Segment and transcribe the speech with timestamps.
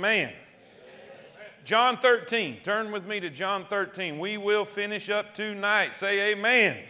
[0.00, 0.32] Man.
[1.64, 2.58] John 13.
[2.62, 4.18] Turn with me to John 13.
[4.18, 5.96] We will finish up tonight.
[5.96, 6.72] Say amen.
[6.74, 6.84] amen.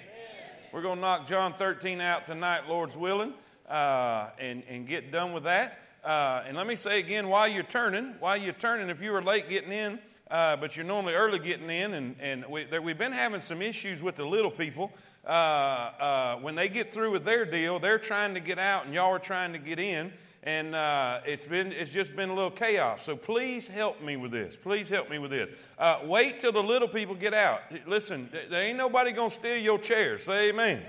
[0.72, 3.32] We're going to knock John 13 out tonight, Lord's willing,
[3.71, 5.79] uh, and, and get done with that.
[6.04, 9.23] Uh, and let me say again, while you're turning, while you're turning, if you were
[9.23, 9.98] late getting in,
[10.30, 14.02] uh, but you're normally early getting in, and, and we, we've been having some issues
[14.02, 14.93] with the little people.
[15.25, 18.95] Uh, uh, when they get through with their deal, they're trying to get out, and
[18.95, 20.12] y'all are trying to get in
[20.46, 23.02] and uh, it's been it's just been a little chaos.
[23.02, 24.56] So please help me with this.
[24.56, 25.50] Please help me with this.
[25.77, 27.60] Uh, wait till the little people get out.
[27.87, 30.18] Listen, there ain't nobody gonna steal your chair.
[30.20, 30.82] Say amen.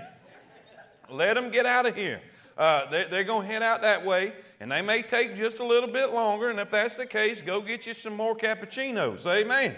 [1.10, 2.20] Let them get out of here.
[2.56, 5.88] Uh, they're, they're to head out that way, and they may take just a little
[5.88, 6.50] bit longer.
[6.50, 9.26] And if that's the case, go get you some more cappuccinos.
[9.26, 9.74] Amen.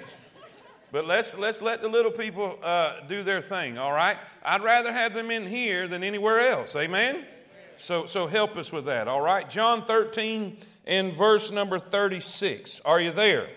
[0.91, 4.17] But let's, let's let the little people uh, do their thing, all right?
[4.43, 6.75] I'd rather have them in here than anywhere else.
[6.75, 7.25] Amen?
[7.81, 9.49] So, so help us with that, all right?
[9.49, 12.83] John 13 and verse number 36.
[12.85, 13.49] Are you there?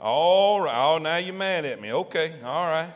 [0.00, 0.94] All right.
[0.94, 1.92] Oh, now you're mad at me.
[1.92, 2.32] Okay.
[2.44, 2.92] All right.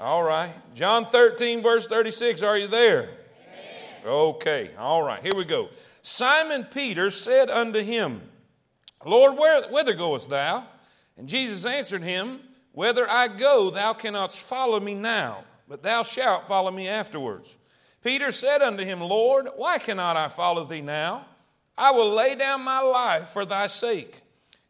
[0.00, 0.52] All right.
[0.74, 2.42] John 13, verse 36.
[2.42, 3.10] Are you there?
[4.06, 4.70] Okay.
[4.78, 5.20] All right.
[5.20, 5.68] Here we go.
[6.00, 8.22] Simon Peter said unto him,
[9.04, 10.64] Lord, where, whither goest thou?
[11.18, 12.40] And Jesus answered him,
[12.72, 17.58] Whither I go, thou cannot follow me now, but thou shalt follow me afterwards.
[18.06, 21.26] Peter said unto him, Lord, why cannot I follow thee now?
[21.76, 24.22] I will lay down my life for thy sake.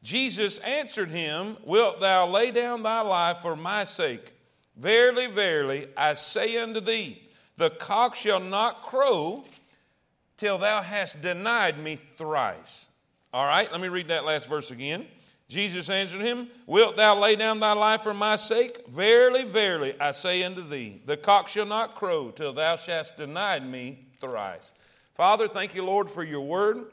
[0.03, 4.33] Jesus answered him, Wilt thou lay down thy life for my sake?
[4.75, 9.45] Verily, verily, I say unto thee, the cock shall not crow
[10.39, 12.89] till thou hast denied me thrice.
[13.35, 15.07] All right, let me read that last verse again.
[15.49, 18.89] Jesus answered him, Wilt thou lay down thy life for my sake?
[18.89, 23.61] Verily, verily, I say unto thee, the cock shall not crow till thou shalt deny
[23.61, 24.73] me thrice.
[25.15, 26.87] Father, thank you, Lord, for your word.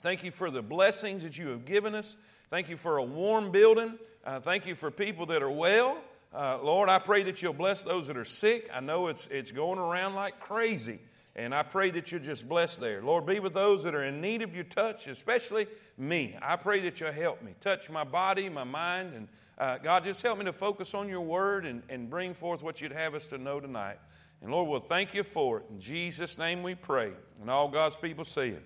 [0.00, 2.16] Thank you for the blessings that you have given us.
[2.50, 3.98] Thank you for a warm building.
[4.24, 5.98] Uh, thank you for people that are well.
[6.32, 8.68] Uh, Lord, I pray that you'll bless those that are sick.
[8.72, 11.00] I know it's, it's going around like crazy.
[11.36, 13.02] And I pray that you're just blessed there.
[13.02, 16.36] Lord, be with those that are in need of your touch, especially me.
[16.42, 17.54] I pray that you'll help me.
[17.60, 21.20] Touch my body, my mind, and uh, God, just help me to focus on your
[21.20, 23.98] word and, and bring forth what you'd have us to know tonight.
[24.42, 25.66] And Lord, we'll thank you for it.
[25.70, 27.12] In Jesus' name we pray.
[27.40, 28.64] And all God's people say it.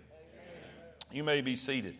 [1.12, 1.96] You may be seated.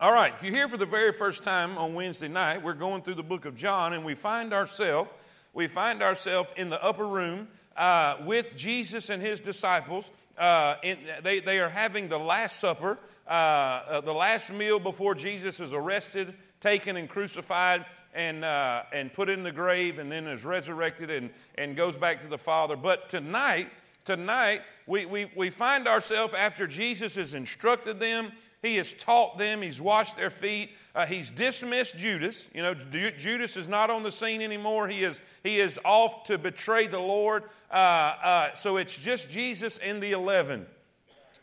[0.00, 3.02] All right, if you're here for the very first time on Wednesday night, we're going
[3.02, 5.10] through the book of John, and we find ourselves
[5.54, 10.10] we find ourselves in the upper room uh, with Jesus and his disciples.
[10.38, 15.14] Uh, in, they, they are having the Last Supper, uh, uh, the last meal before
[15.14, 17.84] Jesus is arrested, taken, and crucified.
[18.16, 22.22] And, uh, and put in the grave and then is resurrected and, and goes back
[22.22, 22.76] to the Father.
[22.76, 23.68] But tonight,
[24.04, 28.30] tonight, we, we, we find ourselves after Jesus has instructed them,
[28.64, 32.46] he has taught them, he's washed their feet, uh, he's dismissed Judas.
[32.54, 34.88] You know, Judas is not on the scene anymore.
[34.88, 37.44] He is, he is off to betray the Lord.
[37.70, 40.66] Uh, uh, so it's just Jesus and the 11.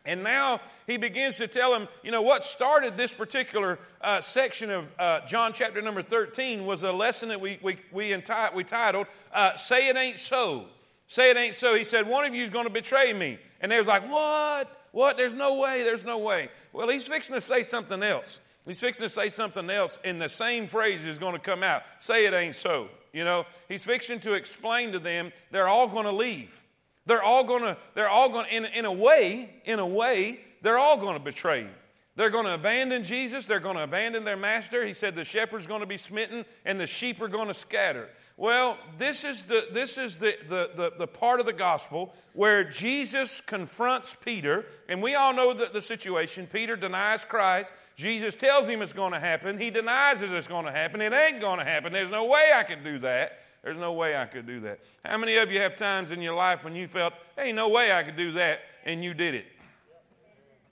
[0.04, 4.72] And now he begins to tell him, you know, what started this particular uh, section
[4.72, 8.64] of uh, John chapter number 13 was a lesson that we, we, we, enti- we
[8.64, 10.66] titled, uh, Say It Ain't So.
[11.08, 11.76] Say It Ain't So.
[11.76, 13.38] He said, One of you is going to betray me.
[13.60, 14.81] And they was like, What?
[14.92, 15.18] What?
[15.18, 15.84] There's no way.
[15.84, 16.50] There's no way.
[16.74, 18.40] Well, he's fixing to say something else.
[18.66, 21.82] He's fixing to say something else, and the same phrase is going to come out.
[22.00, 22.90] Say it ain't so.
[23.12, 26.64] You know, he's fixing to explain to them they're all going to leave.
[27.06, 30.40] They're all going to, they're all going to, in, in a way, in a way,
[30.62, 31.72] they're all going to betray him.
[32.16, 33.48] They're going to abandon Jesus.
[33.48, 34.86] They're going to abandon their master.
[34.86, 38.10] He said the shepherd's going to be smitten and the sheep are going to scatter.
[38.42, 42.64] Well, this is the, this is the, the, the, the, part of the gospel where
[42.64, 46.48] Jesus confronts Peter, and we all know the, the situation.
[46.52, 47.72] Peter denies Christ.
[47.96, 49.60] Jesus tells him it's going to happen.
[49.60, 51.02] He denies it's going to happen.
[51.02, 51.94] It ain't going to happen.
[51.94, 53.44] There's no way I could do that.
[53.62, 54.80] There's no way I could do that.
[55.06, 57.92] How many of you have times in your life when you felt, hey, no way
[57.92, 59.46] I could do that, and you did it?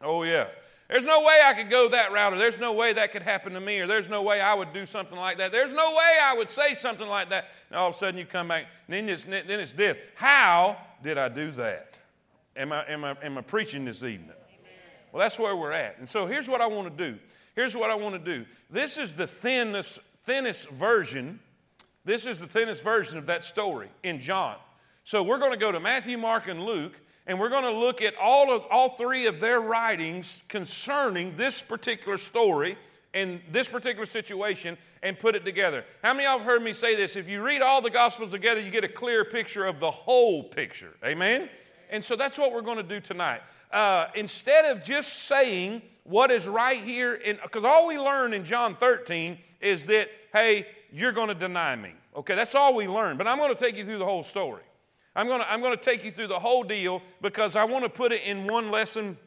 [0.01, 0.47] Oh, yeah.
[0.89, 3.53] There's no way I could go that route, or there's no way that could happen
[3.53, 5.51] to me, or there's no way I would do something like that.
[5.51, 7.49] There's no way I would say something like that.
[7.69, 9.97] And all of a sudden you come back, then it's, then it's this.
[10.15, 11.99] How did I do that?
[12.55, 14.33] Am I, am I, am I preaching this evening?
[15.11, 15.99] Well, that's where we're at.
[15.99, 17.19] And so here's what I want to do.
[17.55, 18.45] Here's what I want to do.
[18.71, 21.39] This is the thinnest, thinnest version.
[22.03, 24.55] This is the thinnest version of that story in John.
[25.03, 26.93] So we're going to go to Matthew, Mark, and Luke,
[27.29, 31.61] and we're going to look at all of all three of their writings concerning this
[31.61, 32.75] particular story
[33.13, 35.85] and this particular situation and put it together.
[36.01, 37.15] How many of y'all have heard me say this?
[37.15, 40.43] If you read all the gospels together, you get a clear picture of the whole
[40.43, 40.95] picture.
[41.05, 41.49] Amen?
[41.91, 43.41] And so that's what we're going to do tonight.
[43.71, 48.73] uh, instead of just saying what is right here, because all we learn in John
[48.73, 51.93] 13 is that, hey, you're going to deny me.
[52.15, 53.17] Okay, that's all we learn.
[53.17, 54.63] But I'm going to take you through the whole story.
[55.15, 57.83] I'm going to, I'm going to take you through the whole deal because I want
[57.83, 59.17] to put it in one lesson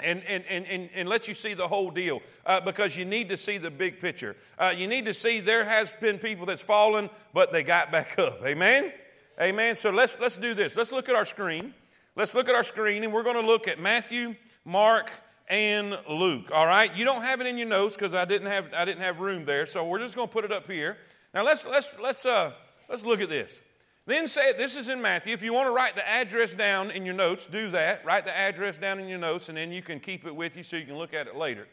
[0.00, 3.28] and, and, and, and, and let you see the whole deal uh, because you need
[3.28, 4.36] to see the big picture.
[4.58, 8.18] Uh, you need to see there has been people that's fallen, but they got back
[8.18, 8.44] up.
[8.44, 8.92] Amen?
[9.40, 9.76] Amen.
[9.76, 10.76] So let's, let's do this.
[10.76, 11.74] Let's look at our screen.
[12.14, 14.34] Let's look at our screen, and we're going to look at Matthew,
[14.64, 15.10] Mark,
[15.48, 16.50] and Luke.
[16.52, 16.94] All right?
[16.94, 19.44] You don't have it in your notes because I didn't have I didn't have room
[19.44, 20.98] there, so we're just going to put it up here.
[21.32, 22.52] Now let's let's let's uh
[22.88, 23.60] let's look at this.
[24.04, 25.32] Then say this is in Matthew.
[25.32, 28.04] If you want to write the address down in your notes, do that.
[28.04, 30.62] Write the address down in your notes, and then you can keep it with you
[30.62, 31.68] so you can look at it later.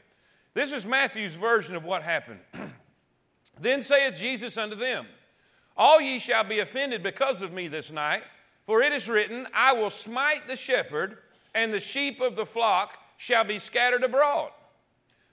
[0.53, 2.39] This is Matthew's version of what happened.
[3.59, 5.07] then saith Jesus unto them,
[5.75, 8.23] All ye shall be offended because of me this night,
[8.65, 11.17] for it is written, I will smite the shepherd,
[11.55, 14.51] and the sheep of the flock shall be scattered abroad.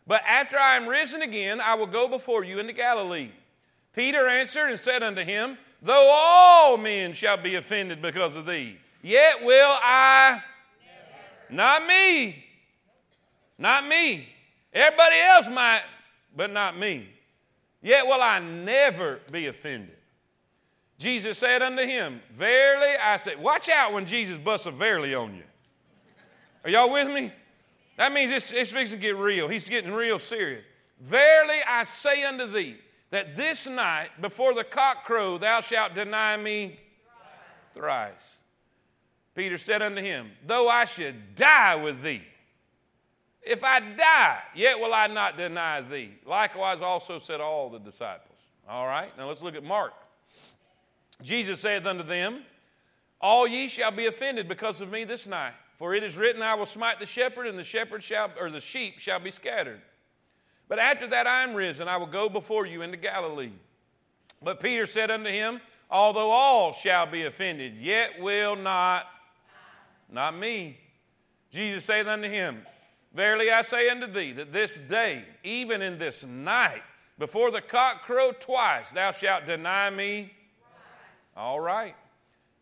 [0.07, 3.33] But after I am risen again, I will go before you into Galilee.
[3.95, 8.79] Peter answered and said unto him, Though all men shall be offended because of thee,
[9.03, 10.43] yet will I,
[11.51, 11.57] Never.
[11.57, 12.45] not me,
[13.59, 14.29] not me.
[14.73, 15.83] Everybody else might,
[16.35, 17.09] but not me.
[17.83, 19.97] Yet will I never be offended.
[20.99, 25.35] Jesus said unto him, Verily I say, watch out when Jesus busts a verily on
[25.35, 25.45] you.
[26.65, 27.31] Are y'all with me?
[27.97, 29.49] That means it's, it's fixing to get real.
[29.49, 30.65] He's getting real serious.
[31.01, 32.77] Verily I say unto thee,
[33.11, 36.81] that this night, before the cock crow, thou shalt deny me
[37.73, 38.37] thrice.
[39.35, 42.23] Peter said unto him, Though I should die with thee,
[43.43, 46.15] if I die, yet will I not deny thee.
[46.27, 48.39] Likewise, also said all the disciples.
[48.69, 49.93] All right, now let's look at Mark.
[51.23, 52.43] Jesus saith unto them,
[53.21, 55.55] All ye shall be offended because of me this night.
[55.79, 58.61] For it is written, I will smite the shepherd, and the shepherd shall, or the
[58.61, 59.81] sheep shall be scattered.
[60.69, 63.53] But after that I am risen, I will go before you into Galilee.
[64.43, 65.61] But Peter said unto him,
[65.91, 69.07] Although all shall be offended, yet will not,
[70.11, 70.79] not me.
[71.53, 72.63] Jesus saith unto him,
[73.15, 76.83] Verily I say unto thee, that this day, even in this night,
[77.19, 80.33] before the cock crow twice, thou shalt deny me.
[81.37, 81.95] All right.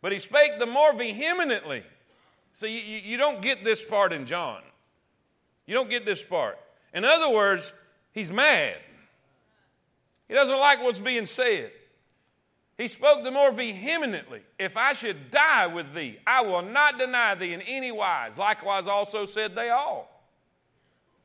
[0.00, 1.82] But he spake the more vehemently.
[2.52, 4.62] See, you, you don't get this part in John.
[5.66, 6.58] You don't get this part.
[6.92, 7.72] In other words,
[8.14, 8.76] He's mad.
[10.28, 11.72] He doesn't like what's being said.
[12.78, 17.34] He spoke the more vehemently If I should die with thee, I will not deny
[17.34, 18.38] thee in any wise.
[18.38, 20.11] Likewise, also said they all.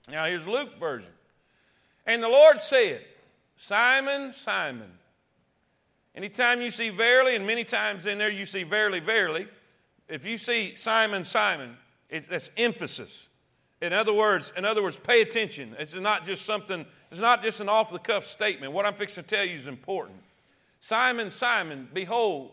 [0.10, 1.12] Now, here's Luke's version.
[2.06, 3.06] And the Lord said,
[3.56, 4.92] Simon, Simon.
[6.16, 9.48] Anytime you see verily, and many times in there you see verily, verily,
[10.08, 11.78] if you see Simon, Simon,
[12.10, 13.29] it's, that's emphasis.
[13.82, 15.76] In other words, in other words, pay attention.
[15.80, 18.74] It's not just something, it's not just an off the cuff statement.
[18.74, 20.20] What I'm fixing to tell you is important.
[20.82, 22.52] Simon, Simon, behold,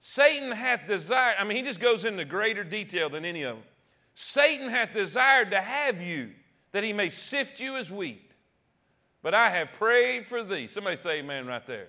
[0.00, 3.64] Satan hath desired, I mean, he just goes into greater detail than any of them.
[4.14, 6.30] Satan hath desired to have you
[6.72, 8.30] that he may sift you as wheat.
[9.22, 10.66] But I have prayed for thee.
[10.66, 11.88] Somebody say amen right there.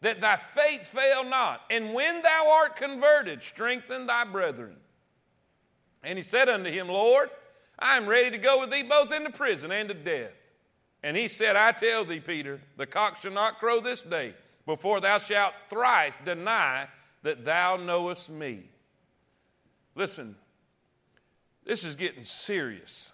[0.00, 1.62] That thy faith fail not.
[1.70, 4.76] And when thou art converted, strengthen thy brethren.
[6.04, 7.30] And he said unto him, Lord,
[7.78, 10.32] I am ready to go with thee both into prison and to death.
[11.02, 14.34] And he said, I tell thee, Peter, the cock shall not crow this day
[14.66, 16.88] before thou shalt thrice deny
[17.22, 18.64] that thou knowest me.
[19.94, 20.34] Listen,
[21.64, 23.12] this is getting serious.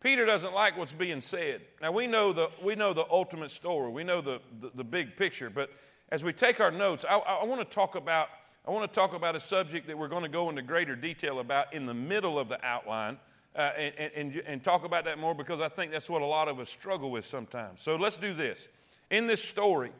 [0.00, 1.60] Peter doesn't like what's being said.
[1.82, 5.16] Now, we know the, we know the ultimate story, we know the, the, the big
[5.16, 5.70] picture, but
[6.10, 8.28] as we take our notes, I, I want to talk about
[8.66, 11.40] I want to talk about a subject that we're going to go into greater detail
[11.40, 13.18] about in the middle of the outline
[13.56, 16.48] uh, and, and, and talk about that more because I think that's what a lot
[16.48, 17.80] of us struggle with sometimes.
[17.80, 18.68] So let's do this.
[19.10, 19.90] In this story,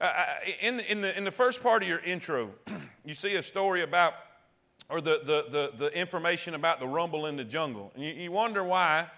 [0.00, 0.24] uh, uh
[0.60, 2.50] in, in, the, in the first part of your intro,
[3.04, 4.14] you see a story about,
[4.90, 7.92] or the, the, the, the information about the rumble in the jungle.
[7.94, 9.08] And you, you wonder why,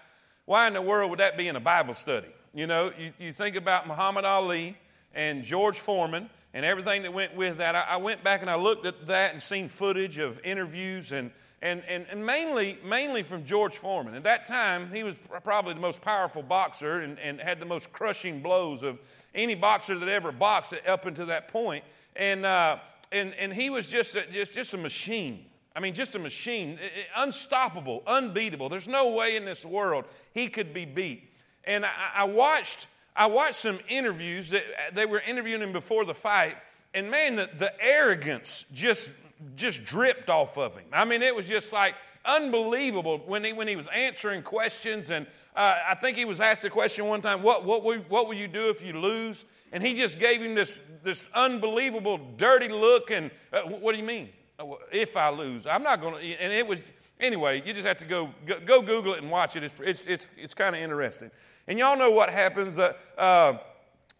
[0.45, 2.29] why in the world would that be in a Bible study?
[2.53, 4.77] You know, you, you think about Muhammad Ali
[5.13, 7.75] and George Foreman and everything that went with that.
[7.75, 11.31] I, I, went back and I looked at that and seen footage of interviews and,
[11.61, 14.15] and, and, and mainly, mainly from George Foreman.
[14.15, 17.91] At that time, he was probably the most powerful boxer and, and had the most
[17.91, 18.99] crushing blows of
[19.33, 21.83] any boxer that ever boxed up until that point.
[22.15, 22.77] And, uh,
[23.11, 25.45] and, and he was just a, just, just a machine.
[25.75, 26.79] I mean, just a machine,
[27.17, 28.69] unstoppable, unbeatable.
[28.69, 31.29] There's no way in this world he could be beat.
[31.65, 36.13] And I, I watched I watched some interviews that they were interviewing him before the
[36.13, 36.57] fight,
[36.93, 39.09] and man, the, the arrogance just
[39.55, 40.85] just dripped off of him.
[40.91, 45.11] I mean, it was just like unbelievable when he, when he was answering questions.
[45.11, 48.27] And uh, I think he was asked a question one time, what, what, will, what
[48.27, 49.45] will you do if you lose?
[49.71, 53.11] And he just gave him this, this unbelievable dirty look.
[53.11, 54.29] And uh, what do you mean?
[54.57, 56.41] Uh, if I lose, I'm not going to.
[56.41, 56.81] And it was,
[57.19, 59.63] anyway, you just have to go, go, go Google it and watch it.
[59.63, 61.29] It's, it's, it's, it's kind of interesting.
[61.67, 62.79] And y'all know what happens.
[62.79, 63.57] Uh, uh,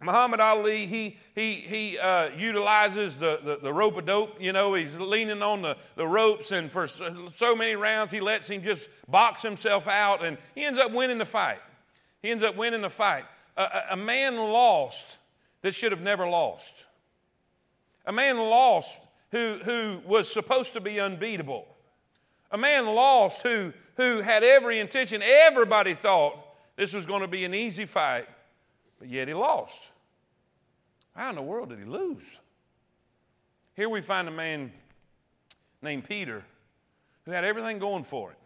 [0.05, 4.37] Muhammad Ali, he, he, he uh, utilizes the, the, the rope a dope.
[4.39, 8.47] You know, he's leaning on the, the ropes, and for so, many rounds, he lets
[8.47, 11.59] him just box himself out, and he ends up winning the fight.
[12.21, 13.25] He ends up winning the fight.
[13.57, 15.17] A, a man lost
[15.61, 16.85] that should have never lost.
[18.05, 18.97] A man lost
[19.31, 21.67] who, who was supposed to be unbeatable.
[22.51, 26.37] A man lost who, who had every intention, everybody thought
[26.75, 28.27] this was going to be an easy fight,
[28.99, 29.91] but yet he lost.
[31.15, 32.37] How in the world did he lose?
[33.75, 34.71] Here we find a man
[35.81, 36.43] named Peter
[37.25, 38.37] who had everything going for it.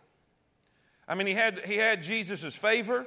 [1.07, 3.05] I mean, he had, he had Jesus' favor.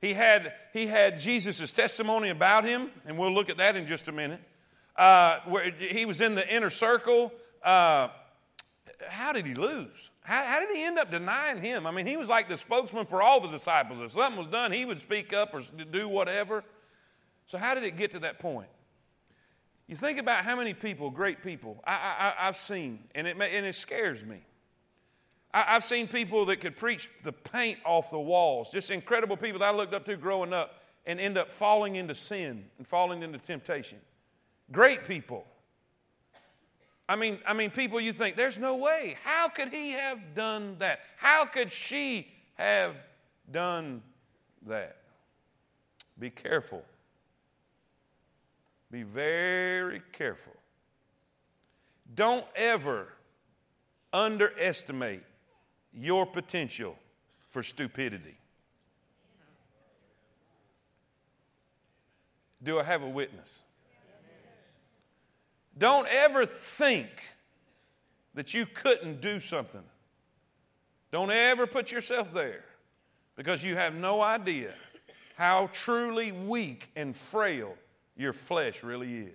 [0.00, 4.08] He had, he had Jesus' testimony about him, and we'll look at that in just
[4.08, 4.40] a minute.
[4.96, 7.32] Uh, where he was in the inner circle.
[7.62, 8.08] Uh,
[9.08, 10.10] how did he lose?
[10.22, 11.86] How, how, did he end up denying him?
[11.86, 14.00] I mean, he was like the spokesman for all the disciples.
[14.02, 16.64] If something was done, he would speak up or do whatever.
[17.50, 18.68] So, how did it get to that point?
[19.88, 23.74] You think about how many people, great people, I, have seen, and it, and it
[23.74, 24.36] scares me.
[25.52, 29.58] I, have seen people that could preach the paint off the walls, just incredible people
[29.58, 33.24] that I looked up to growing up, and end up falling into sin and falling
[33.24, 33.98] into temptation.
[34.70, 35.44] Great people.
[37.08, 39.16] I mean, I mean, people you think, there's no way.
[39.24, 41.00] How could he have done that?
[41.16, 42.94] How could she have
[43.50, 44.02] done
[44.68, 44.98] that?
[46.16, 46.84] Be careful.
[48.90, 50.54] Be very careful.
[52.14, 53.08] Don't ever
[54.12, 55.22] underestimate
[55.92, 56.96] your potential
[57.48, 58.36] for stupidity.
[62.62, 63.58] Do I have a witness?
[65.78, 67.08] Don't ever think
[68.34, 69.82] that you couldn't do something.
[71.10, 72.64] Don't ever put yourself there
[73.34, 74.74] because you have no idea
[75.36, 77.74] how truly weak and frail
[78.20, 79.32] your flesh really is.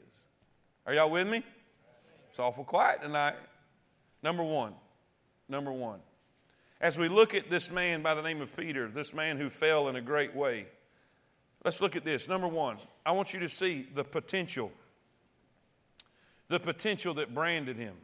[0.86, 1.44] Are y'all with me?
[2.30, 3.36] It's awful quiet tonight.
[4.22, 4.74] Number one.
[5.50, 6.00] Number one.
[6.80, 9.88] As we look at this man by the name of Peter, this man who fell
[9.88, 10.68] in a great way,
[11.63, 12.27] let's look at this.
[12.27, 14.72] Number one, I want you to see the potential
[16.48, 17.96] the potential that branded him.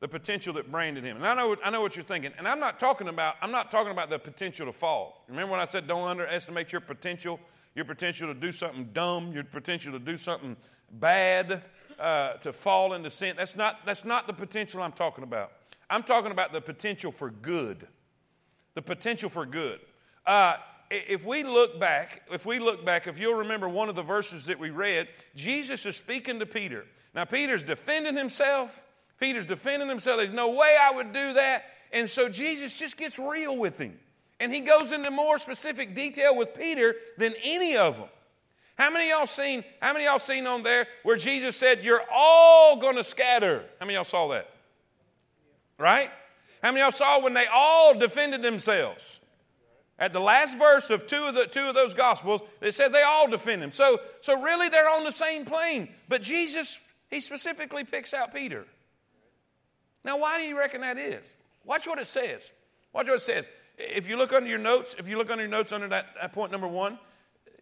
[0.00, 1.16] The potential that branded him.
[1.16, 2.32] And I know, I know what you're thinking.
[2.36, 5.24] And I'm not talking about, I'm not talking about the potential to fall.
[5.28, 7.40] Remember when I said don't underestimate your potential,
[7.74, 10.56] your potential to do something dumb, your potential to do something
[10.90, 11.62] bad,
[11.98, 13.34] uh, to fall into sin.
[13.36, 15.52] That's not, that's not the potential I'm talking about.
[15.88, 17.86] I'm talking about the potential for good.
[18.74, 19.80] The potential for good.
[20.26, 20.54] Uh,
[20.90, 24.46] if we look back, if we look back, if you'll remember one of the verses
[24.46, 26.86] that we read, Jesus is speaking to Peter.
[27.14, 28.82] Now, Peter's defending himself.
[29.18, 30.18] Peter's defending himself.
[30.18, 31.64] There's no way I would do that.
[31.92, 33.98] And so Jesus just gets real with him.
[34.42, 38.08] And he goes into more specific detail with Peter than any of them.
[38.76, 42.80] How many y'all seen, how many y'all seen on there where Jesus said, You're all
[42.80, 43.64] gonna scatter?
[43.78, 44.50] How many y'all saw that?
[45.78, 46.10] Right?
[46.60, 49.20] How many y'all saw when they all defended themselves?
[49.96, 53.04] At the last verse of two of, the, two of those gospels, it says they
[53.04, 53.70] all defend him.
[53.70, 55.88] So, so really, they're on the same plane.
[56.08, 58.66] But Jesus, he specifically picks out Peter.
[60.04, 61.22] Now, why do you reckon that is?
[61.64, 62.50] Watch what it says.
[62.92, 63.48] Watch what it says.
[63.78, 66.32] If you look under your notes, if you look under your notes under that, that
[66.32, 66.98] point number one,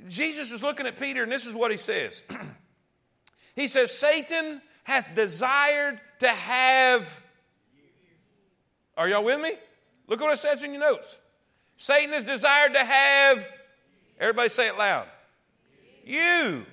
[0.09, 2.23] Jesus is looking at Peter, and this is what he says.
[3.57, 7.21] he says, Satan hath desired to have.
[8.97, 9.52] Are y'all with me?
[10.09, 11.19] Look what it says in your notes.
[11.76, 13.47] Satan has desired to have,
[14.19, 15.07] everybody say it loud.
[16.05, 16.67] You.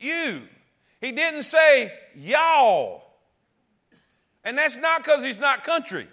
[0.00, 0.42] You.
[1.00, 3.02] He didn't say y'all.
[4.44, 6.06] And that's not because he's not country.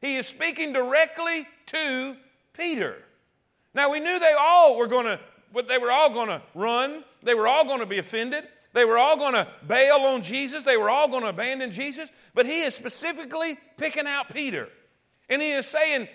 [0.00, 2.16] He is speaking directly to
[2.52, 2.96] Peter.
[3.74, 5.20] Now we knew they all were going to,
[5.68, 7.04] they were all going to run.
[7.22, 8.44] They were all going to be offended.
[8.74, 10.64] They were all going to bail on Jesus.
[10.64, 12.10] They were all going to abandon Jesus.
[12.34, 14.68] But he is specifically picking out Peter.
[15.28, 16.08] And he is saying,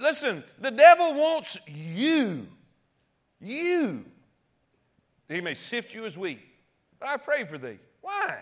[0.00, 2.46] listen, the devil wants you.
[3.40, 4.04] You.
[5.28, 6.40] He may sift you as wheat.
[6.98, 7.78] But I pray for thee.
[8.00, 8.38] Why?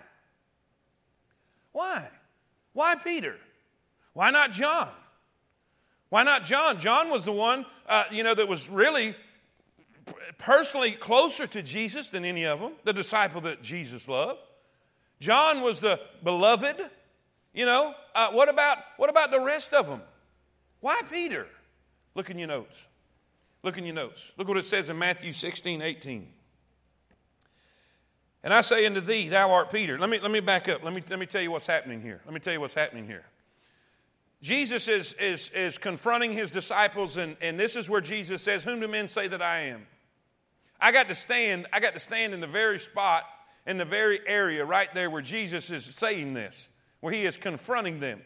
[1.73, 2.09] Why?
[2.73, 3.37] Why Peter?
[4.17, 4.89] Why not John?
[6.09, 6.79] Why not John?
[6.79, 9.15] John was the one, uh, you know, that was really
[10.39, 14.39] personally closer to Jesus than any of them, the disciple that Jesus loved.
[15.21, 16.77] John was the beloved.
[17.53, 20.01] You know, uh, what about what about the rest of them?
[20.81, 21.47] Why Peter?
[22.15, 22.87] Look in your notes.
[23.63, 24.33] Look in your notes.
[24.39, 26.27] Look what it says in Matthew 16, 18.
[28.45, 29.99] And I say unto thee, thou art Peter.
[29.99, 30.83] Let me, let me back up.
[30.83, 32.23] Let me, let me tell you what's happening here.
[32.25, 33.27] Let me tell you what's happening here.
[34.47, 38.79] Jesus is, is, is confronting his disciples, and, and this is where Jesus says, Whom
[38.79, 39.89] do men say that I am?
[40.81, 43.25] I got to stand, I got to stand in the very spot,
[43.67, 46.69] in the very area right there where Jesus is saying this,
[47.01, 48.21] where he is confronting them.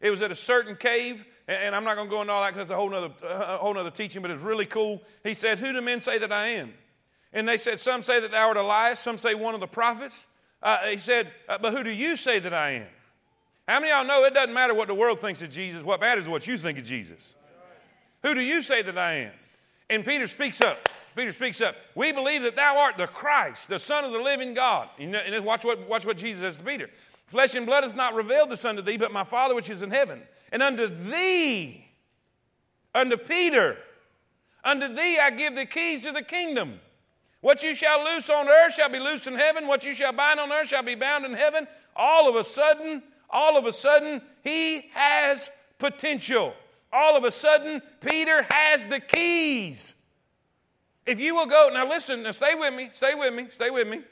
[0.00, 2.54] It was at a certain cave, and I'm not going to go into all that
[2.54, 5.02] because it's a whole other, a whole other teaching, but it's really cool.
[5.22, 6.72] He said, Who do men say that I am?
[7.30, 10.26] And they said, Some say that thou art Elias, some say one of the prophets.
[10.62, 12.86] Uh, he said, uh, But who do you say that I am?
[13.68, 15.82] How many of y'all know it doesn't matter what the world thinks of Jesus?
[15.82, 17.34] What matters is what you think of Jesus.
[18.22, 19.32] Who do you say that I am?
[19.90, 20.88] And Peter speaks up.
[21.14, 21.76] Peter speaks up.
[21.94, 24.88] We believe that thou art the Christ, the Son of the living God.
[24.98, 26.88] And watch what, watch what Jesus says to Peter.
[27.26, 29.90] Flesh and blood has not revealed this unto thee, but my Father which is in
[29.90, 30.22] heaven.
[30.50, 31.90] And unto thee,
[32.94, 33.76] unto Peter,
[34.64, 36.80] unto thee I give the keys to the kingdom.
[37.42, 39.66] What you shall loose on earth shall be loose in heaven.
[39.66, 41.66] What you shall bind on earth shall be bound in heaven.
[41.94, 46.54] All of a sudden, all of a sudden, he has potential.
[46.92, 49.94] All of a sudden, Peter has the keys.
[51.06, 53.88] If you will go, now listen, now stay with me, stay with me, stay with
[53.88, 54.02] me,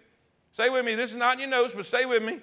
[0.52, 0.94] stay with me.
[0.94, 2.40] This is not in your notes, but stay with me.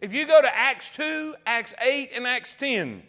[0.00, 3.02] If you go to Acts 2, Acts 8, and Acts 10,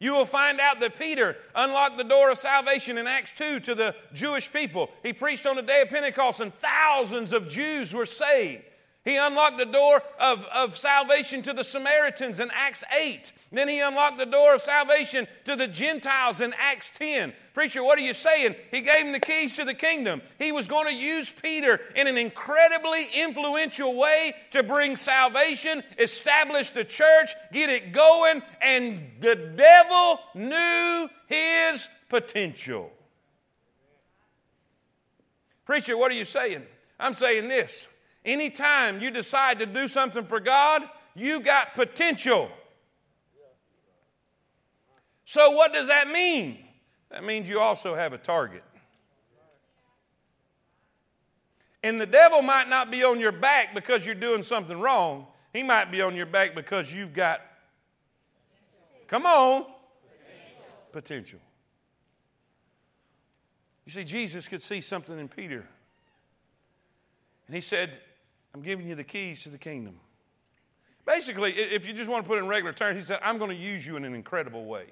[0.00, 3.74] you will find out that Peter unlocked the door of salvation in Acts 2 to
[3.74, 4.90] the Jewish people.
[5.02, 8.62] He preached on the day of Pentecost, and thousands of Jews were saved.
[9.08, 13.32] He unlocked the door of, of salvation to the Samaritans in Acts 8.
[13.50, 17.32] Then he unlocked the door of salvation to the Gentiles in Acts 10.
[17.54, 18.54] Preacher, what are you saying?
[18.70, 20.20] He gave him the keys to the kingdom.
[20.38, 26.68] He was going to use Peter in an incredibly influential way to bring salvation, establish
[26.68, 32.92] the church, get it going, and the devil knew his potential.
[35.64, 36.66] Preacher, what are you saying?
[37.00, 37.88] I'm saying this.
[38.28, 40.82] Anytime you decide to do something for God,
[41.14, 42.50] you got potential.
[45.24, 46.58] So, what does that mean?
[47.08, 48.62] That means you also have a target.
[51.82, 55.26] And the devil might not be on your back because you're doing something wrong.
[55.54, 57.40] He might be on your back because you've got,
[59.06, 59.64] come on,
[60.12, 60.64] potential.
[60.92, 61.40] potential.
[63.86, 65.66] You see, Jesus could see something in Peter.
[67.46, 67.92] And he said,
[68.58, 70.00] I'm giving you the keys to the kingdom.
[71.06, 73.50] Basically, if you just want to put it in regular terms, he said, I'm going
[73.50, 74.86] to use you in an incredible way.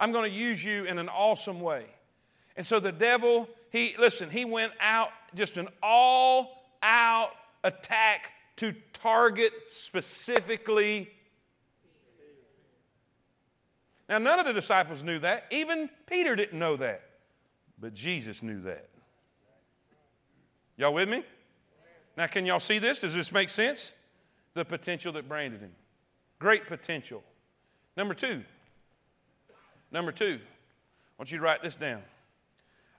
[0.00, 1.84] I'm going to use you in an awesome way.
[2.56, 7.32] And so the devil, he, listen, he went out just an all out
[7.64, 11.10] attack to target specifically.
[14.08, 15.48] Now, none of the disciples knew that.
[15.50, 17.02] Even Peter didn't know that.
[17.78, 18.88] But Jesus knew that.
[20.78, 21.24] Y'all with me?
[22.16, 23.00] Now, can y'all see this?
[23.00, 23.92] Does this make sense?
[24.54, 25.72] The potential that branded him.
[26.38, 27.22] Great potential.
[27.96, 28.44] Number two.
[29.90, 30.38] Number two.
[30.40, 32.02] I want you to write this down.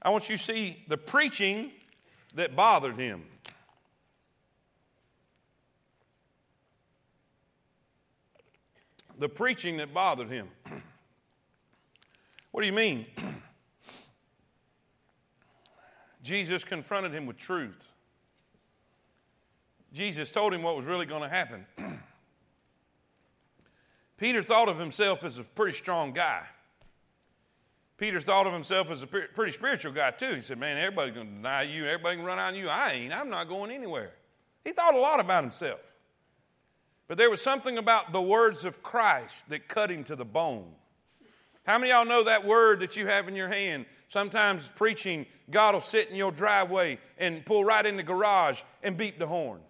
[0.01, 1.71] I want you to see the preaching
[2.35, 3.23] that bothered him.
[9.17, 10.49] The preaching that bothered him.
[12.51, 13.05] What do you mean?
[16.23, 17.75] Jesus confronted him with truth.
[19.95, 21.65] Jesus told him what was really going to happen.
[24.17, 26.41] Peter thought of himself as a pretty strong guy.
[27.97, 30.33] Peter thought of himself as a pretty spiritual guy, too.
[30.33, 31.85] He said, Man, everybody's going to deny you.
[31.85, 32.67] Everybody can run out on you.
[32.67, 33.13] I ain't.
[33.13, 34.11] I'm not going anywhere.
[34.65, 35.79] He thought a lot about himself.
[37.07, 40.73] But there was something about the words of Christ that cut him to the bone.
[41.65, 43.85] How many of y'all know that word that you have in your hand?
[44.09, 48.97] Sometimes preaching, God will sit in your driveway and pull right in the garage and
[48.97, 49.61] beat the horn.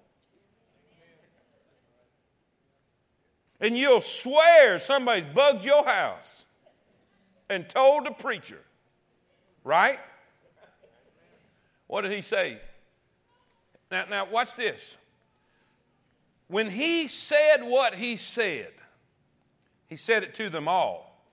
[3.65, 6.43] And you'll swear somebody's bugged your house
[7.49, 8.59] and told the preacher,
[9.63, 9.99] right?
[11.87, 12.59] What did he say?
[13.89, 14.97] Now, now watch this.
[16.47, 18.71] When he said what he said,
[19.87, 21.25] he said it to them all.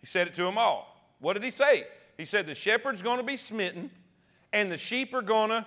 [0.00, 0.94] He said it to them all.
[1.20, 1.86] What did he say?
[2.18, 3.90] He said the shepherd's going to be smitten
[4.52, 5.64] and the sheep are going to.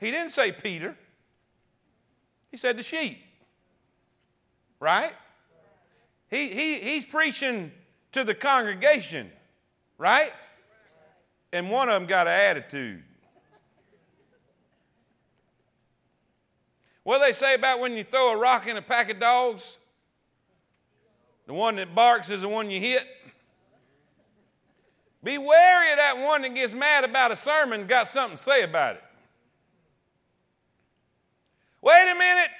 [0.00, 0.96] He didn't say Peter,
[2.50, 3.29] he said the sheep
[4.80, 5.12] right?
[6.30, 7.70] He, he, he's preaching
[8.12, 9.30] to the congregation,
[9.98, 10.32] right?
[11.52, 13.02] And one of them got an attitude.
[17.02, 19.78] What do they say about when you throw a rock in a pack of dogs?
[21.46, 23.04] The one that barks is the one you hit.
[25.22, 28.62] Be wary of that one that gets mad about a sermon, got something to say
[28.62, 29.02] about it.
[31.82, 32.50] Wait a minute.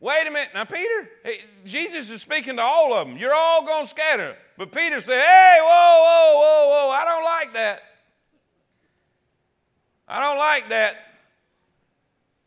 [0.00, 0.50] Wait a minute.
[0.54, 3.16] Now, Peter, hey, Jesus is speaking to all of them.
[3.16, 4.36] You're all going to scatter.
[4.56, 6.90] But Peter said, Hey, whoa, whoa, whoa, whoa.
[6.92, 7.82] I don't like that.
[10.06, 10.94] I don't like that.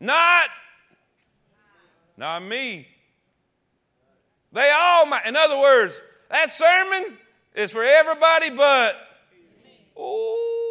[0.00, 0.48] Not,
[2.16, 2.88] not me.
[4.52, 5.26] They all might.
[5.26, 7.18] In other words, that sermon
[7.54, 8.94] is for everybody but.
[9.98, 10.61] Ooh.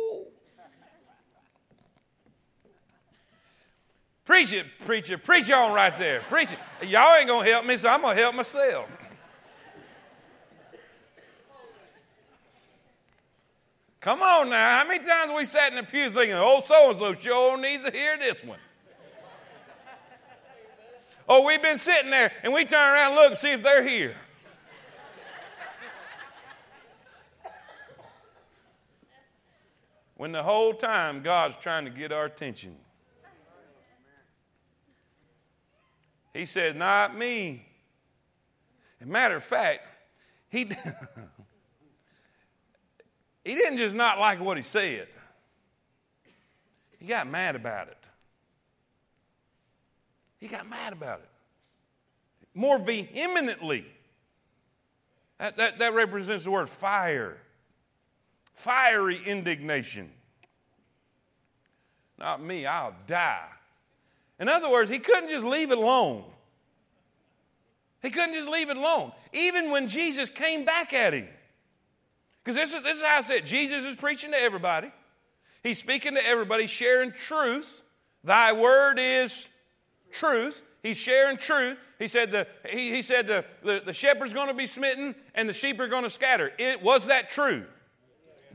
[4.26, 5.18] Preach it, preacher.
[5.18, 6.22] Preach on right there.
[6.30, 6.88] Preach it.
[6.88, 8.88] Y'all ain't to help me, so I'm to help myself.
[14.00, 14.80] Come on now.
[14.80, 17.86] How many times we sat in the pew thinking, oh, so and so sure needs
[17.86, 18.60] to hear this one?
[21.30, 23.88] oh, we've been sitting there and we turn around and look and see if they're
[23.88, 24.16] here.
[30.22, 32.76] when the whole time God's trying to get our attention.
[36.34, 37.66] He said, Not me.
[39.00, 39.82] As a matter of fact,
[40.50, 40.72] he.
[43.44, 45.08] He didn't just not like what he said,
[47.00, 47.98] he got mad about it.
[50.40, 51.30] He got mad about it.
[52.54, 53.86] More vehemently.
[55.38, 57.38] That, that, that represents the word fire.
[58.54, 60.12] Fiery indignation.
[62.20, 63.48] Not me, I'll die.
[64.42, 66.24] In other words, he couldn't just leave it alone.
[68.02, 69.12] He couldn't just leave it alone.
[69.32, 71.28] Even when Jesus came back at him.
[72.44, 74.92] Because this is, this is how I said Jesus is preaching to everybody.
[75.62, 77.84] He's speaking to everybody, sharing truth.
[78.24, 79.48] Thy word is
[80.12, 80.64] truth.
[80.82, 81.78] He's sharing truth.
[82.00, 85.48] He said the, he, he said the, the, the shepherd's going to be smitten and
[85.48, 86.52] the sheep are going to scatter.
[86.58, 87.64] It, was that true?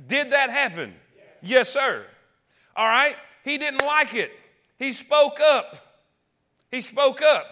[0.08, 0.94] Did that happen?
[1.42, 2.04] Yes, sir.
[2.74, 3.14] All right?
[3.44, 4.32] He didn't like it.
[4.78, 5.76] He spoke up.
[6.70, 7.46] He spoke up.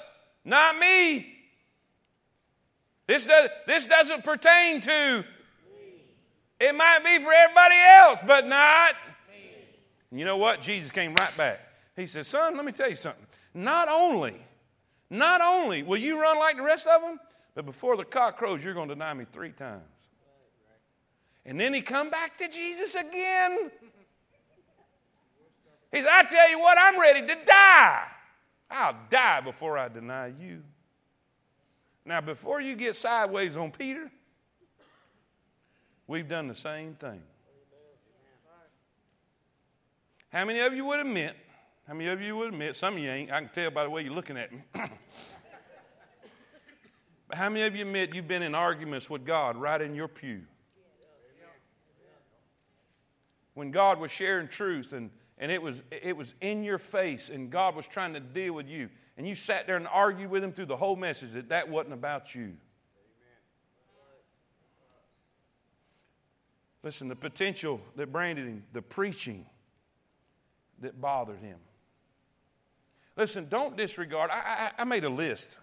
[0.45, 1.31] Not me.
[3.07, 5.25] This, does, this doesn't pertain to
[6.61, 8.95] it might be for everybody else, but not.
[10.13, 10.61] You know what?
[10.61, 11.61] Jesus came right back.
[11.97, 13.27] He said, Son, let me tell you something.
[13.53, 14.37] Not only,
[15.11, 17.19] not only will you run like the rest of them,
[17.55, 19.83] but before the cock crows, you're going to deny me three times.
[21.45, 23.71] And then he come back to Jesus again.
[25.95, 28.03] He said, I tell you what, I'm ready to die.
[28.71, 30.63] I'll die before I deny you.
[32.05, 34.11] Now, before you get sideways on Peter,
[36.07, 37.23] We've done the same thing.
[40.29, 41.37] How many of you would admit?
[41.87, 42.77] How many of you would admit?
[42.77, 43.31] Some of you ain't.
[43.31, 44.63] I can tell by the way you're looking at me.
[44.75, 44.91] but
[47.39, 50.43] how many of you admit you've been in arguments with God right in your pew?
[53.55, 57.51] When God was sharing truth and, and it, was, it was in your face and
[57.51, 60.53] God was trying to deal with you, and you sat there and argued with Him
[60.53, 62.57] through the whole message that that wasn't about you.
[66.85, 69.47] Listen, the potential that branded him, the preaching
[70.81, 71.57] that bothered him.
[73.17, 74.31] Listen, don't disregard.
[74.31, 75.61] I, I, I made a list.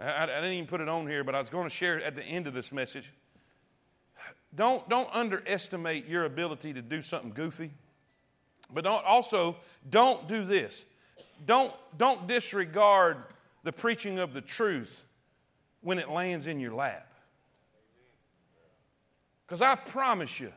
[0.00, 2.04] I, I, didn't even put it on here, but I was going to share it
[2.04, 3.12] at the end of this message.
[4.54, 7.74] Don't, don't underestimate your ability to do something goofy.
[8.74, 9.56] But don't, also,
[9.88, 10.84] don't do this.
[11.46, 13.18] Don't, don't disregard
[13.62, 15.04] the preaching of the truth
[15.80, 17.12] when it lands in your lap.
[19.46, 20.52] Because I promise you,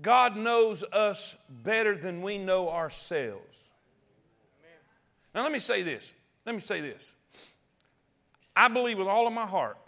[0.00, 3.42] God knows us better than we know ourselves.
[5.34, 6.12] Now, let me say this.
[6.46, 7.14] Let me say this.
[8.54, 9.78] I believe with all of my heart,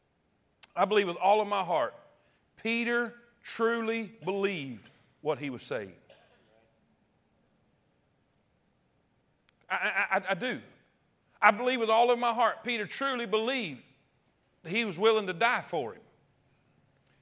[0.76, 1.94] I believe with all of my heart,
[2.62, 4.88] Peter truly believed
[5.22, 5.92] what he was saying.
[9.68, 10.60] I, I, I, do.
[11.40, 13.82] I believe with all of my heart, Peter truly believed
[14.62, 16.00] that he was willing to die for him.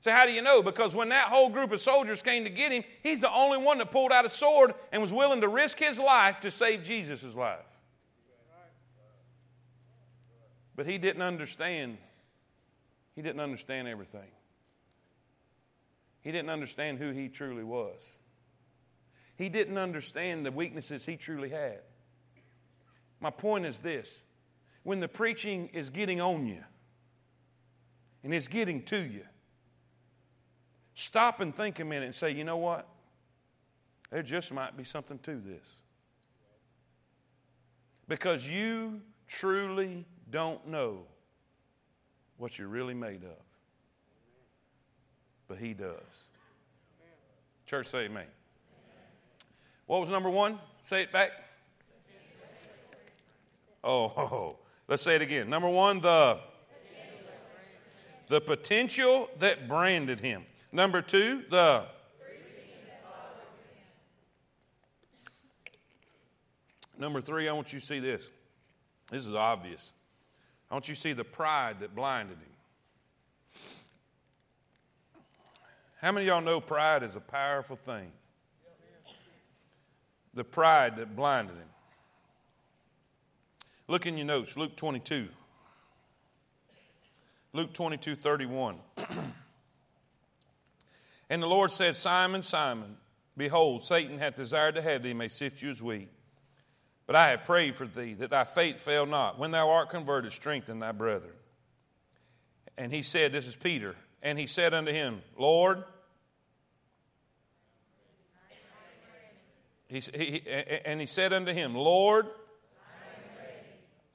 [0.00, 0.62] So, how do you know?
[0.62, 3.78] Because when that whole group of soldiers came to get him, he's the only one
[3.78, 7.34] that pulled out a sword and was willing to risk his life to save Jesus'
[7.34, 7.58] life.
[10.76, 11.96] But he didn't understand.
[13.14, 14.28] He didn't understand everything.
[16.20, 18.12] He didn't understand who he truly was.
[19.36, 21.80] He didn't understand the weaknesses he truly had.
[23.24, 24.22] My point is this
[24.82, 26.62] when the preaching is getting on you
[28.22, 29.24] and it's getting to you,
[30.94, 32.86] Stop and think a minute and say, you know what?
[34.10, 35.64] There just might be something to this.
[38.06, 41.06] because you truly don't know
[42.36, 43.42] what you're really made of.
[45.48, 45.96] But He does.
[47.64, 48.26] Church, say amen.
[49.86, 50.58] What was number one?
[50.82, 51.30] Say it back.
[53.84, 54.56] Oh, oh,
[54.88, 55.50] let's say it again.
[55.50, 56.40] Number one, the
[58.28, 60.44] the potential that branded him.
[60.72, 61.84] Number two, the
[66.96, 68.30] Number three, I want you to see this.
[69.10, 69.92] This is obvious.
[70.70, 73.60] I want you to see the pride that blinded him.
[76.00, 78.12] How many y'all know pride is a powerful thing?
[80.34, 81.68] The pride that blinded him.
[83.86, 85.28] Look in your notes, Luke 22.
[87.52, 88.76] Luke 22, 31.
[91.30, 92.96] and the Lord said, Simon, Simon,
[93.36, 96.08] behold, Satan hath desired to have thee, may sift you as wheat.
[97.06, 99.38] But I have prayed for thee, that thy faith fail not.
[99.38, 101.34] When thou art converted, strengthen thy brethren.
[102.78, 103.94] And he said, This is Peter.
[104.22, 105.84] And he said unto him, Lord,
[109.86, 110.42] he, he,
[110.86, 112.26] and he said unto him, Lord,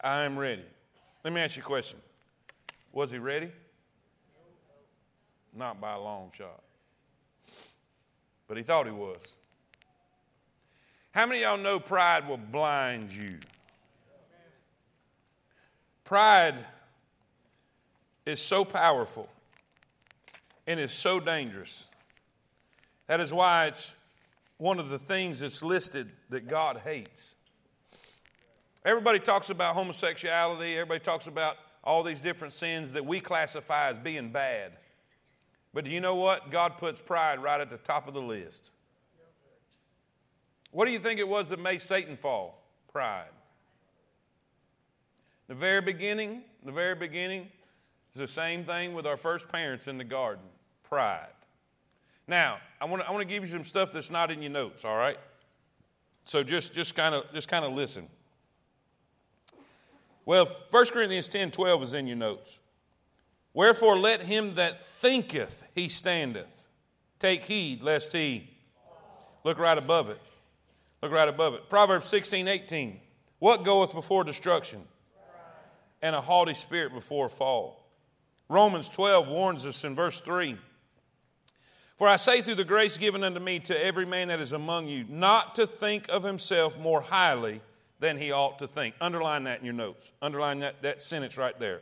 [0.02, 0.66] I am ready.
[1.24, 2.00] Let me ask you a question.
[2.92, 3.52] Was he ready?
[5.54, 6.62] Not by a long shot.
[8.48, 9.20] But he thought he was.
[11.12, 13.40] How many of y'all know pride will blind you?
[16.06, 16.56] Pride
[18.26, 19.28] is so powerful
[20.66, 21.86] and is so dangerous.
[23.08, 23.96] That is why it's
[24.58, 27.36] one of the things that's listed that God hates.
[28.86, 33.98] Everybody talks about homosexuality, everybody talks about all these different sins that we classify as
[33.98, 34.74] being bad.
[35.74, 36.52] But do you know what?
[36.52, 38.72] God puts pride right at the top of the list.
[40.72, 42.64] What do you think it was that made Satan fall?
[42.92, 43.30] Pride.
[45.48, 47.48] The very beginning, the very beginning
[48.14, 50.46] is the same thing with our first parents in the garden
[50.84, 51.28] pride.
[52.28, 54.52] Now, I want to I want to give you some stuff that's not in your
[54.52, 55.18] notes, all right?
[56.26, 58.08] So just just kind of just kind of listen.
[60.30, 62.60] Well, 1 Corinthians 10 12 is in your notes.
[63.52, 66.68] Wherefore let him that thinketh he standeth
[67.18, 68.48] take heed lest he
[69.44, 70.22] look right above it.
[71.02, 71.68] Look right above it.
[71.68, 73.00] Proverbs 16 18.
[73.40, 74.84] What goeth before destruction?
[76.00, 77.90] And a haughty spirit before fall.
[78.50, 80.60] Romans 12 warns us in verse 3
[81.98, 84.90] For I say through the grace given unto me to every man that is among
[84.90, 87.62] you, not to think of himself more highly
[88.00, 88.96] than he ought to think.
[89.02, 90.12] Underline that in your notes.
[90.22, 91.82] Underline that, that sentence right there.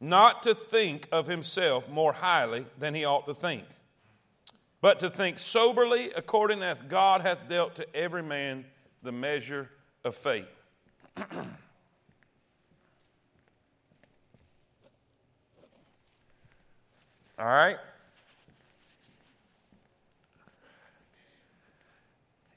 [0.00, 3.64] Not to think of himself more highly than he ought to think,
[4.80, 8.64] but to think soberly according as God hath dealt to every man
[9.02, 9.70] the measure
[10.04, 10.48] of faith.
[17.38, 17.76] All right?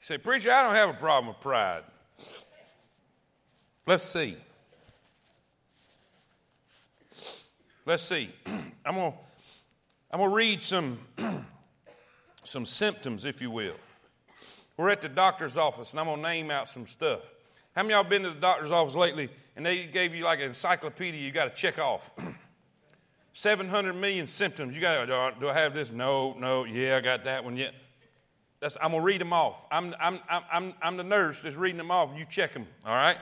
[0.00, 1.82] say, Preacher, I don't have a problem with pride.
[3.86, 4.36] Let's see.
[7.84, 8.30] Let's see.
[8.84, 9.18] I'm going to
[10.10, 10.98] I'm going to read some,
[12.42, 13.74] some symptoms, if you will.
[14.76, 17.20] We're at the doctor's office, and I'm going to name out some stuff.
[17.74, 20.46] How many y'all been to the doctor's office lately and they gave you like an
[20.46, 22.12] encyclopedia you got to check off?
[23.34, 24.74] 700 million symptoms.
[24.74, 25.92] You got to, uh, do I have this?
[25.92, 27.56] No, no, yeah, I got that one.
[27.56, 27.70] Yeah.
[28.60, 29.66] That's, I'm going to read them off.
[29.70, 32.10] I'm, I'm, I'm, I'm the nurse that's reading them off.
[32.16, 33.18] You check them, all right?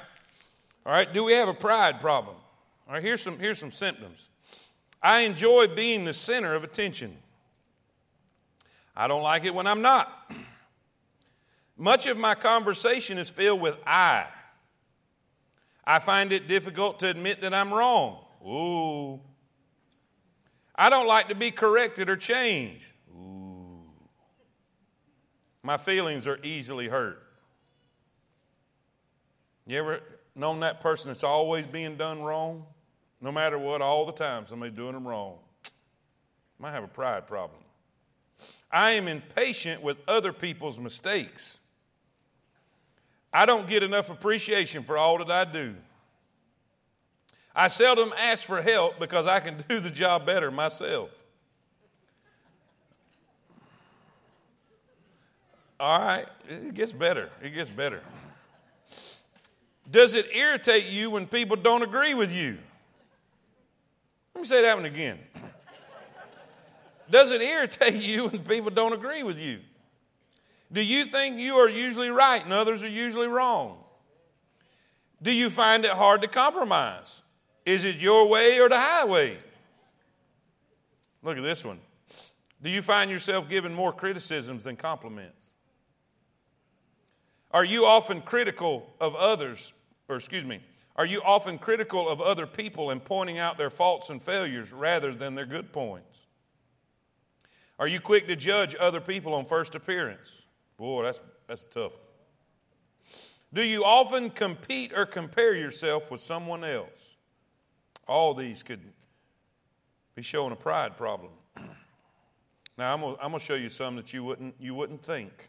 [0.87, 2.37] All right, do we have a pride problem?
[2.87, 4.29] All right, here's some, here's some symptoms.
[5.03, 7.17] I enjoy being the center of attention.
[8.97, 10.31] I don't like it when I'm not.
[11.77, 14.27] Much of my conversation is filled with I.
[15.85, 18.19] I find it difficult to admit that I'm wrong.
[18.47, 19.21] Ooh.
[20.75, 22.93] I don't like to be corrected or changed.
[23.11, 23.83] Ooh.
[25.63, 27.23] My feelings are easily hurt.
[29.67, 30.01] You ever
[30.35, 32.67] known that person that's always being done wrong?
[33.21, 35.39] No matter what, all the time somebody's doing them wrong.
[36.59, 37.61] Might have a pride problem.
[38.71, 41.59] I am impatient with other people's mistakes.
[43.33, 45.75] I don't get enough appreciation for all that I do.
[47.55, 51.11] I seldom ask for help because I can do the job better myself.
[55.79, 57.31] All right, it gets better.
[57.43, 58.03] It gets better.
[59.95, 62.59] Does it irritate you when people don't agree with you?
[64.35, 65.21] Let me say that one again.
[67.09, 69.61] Does it irritate you when people don't agree with you?
[70.73, 73.85] Do you think you are usually right and others are usually wrong?
[75.23, 77.23] Do you find it hard to compromise?
[77.65, 79.39] Is it your way or the highway?
[81.23, 81.79] Look at this one.
[82.61, 85.39] Do you find yourself giving more criticisms than compliments?
[87.53, 89.73] Are you often critical of others,
[90.09, 90.61] or excuse me,
[90.97, 95.13] are you often critical of other people and pointing out their faults and failures rather
[95.13, 96.23] than their good points?
[97.79, 100.47] Are you quick to judge other people on first appearance?
[100.77, 101.93] Boy, that's, that's tough.
[103.53, 107.17] Do you often compete or compare yourself with someone else?
[108.07, 108.81] All these could
[110.15, 111.33] be showing a pride problem.
[112.77, 115.49] Now, I'm going to show you some that you wouldn't, you wouldn't think.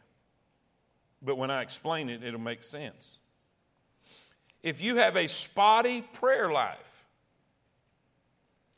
[1.24, 3.18] But when I explain it, it'll make sense.
[4.66, 7.06] If you have a spotty prayer life,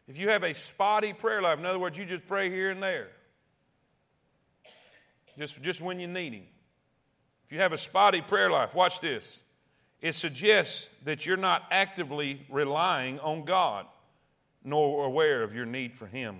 [0.05, 2.83] if you have a spotty prayer life, in other words, you just pray here and
[2.83, 3.07] there,
[5.39, 6.43] just, just when you need Him.
[7.45, 9.43] If you have a spotty prayer life, watch this.
[10.01, 13.85] It suggests that you're not actively relying on God
[14.65, 16.35] nor aware of your need for Him.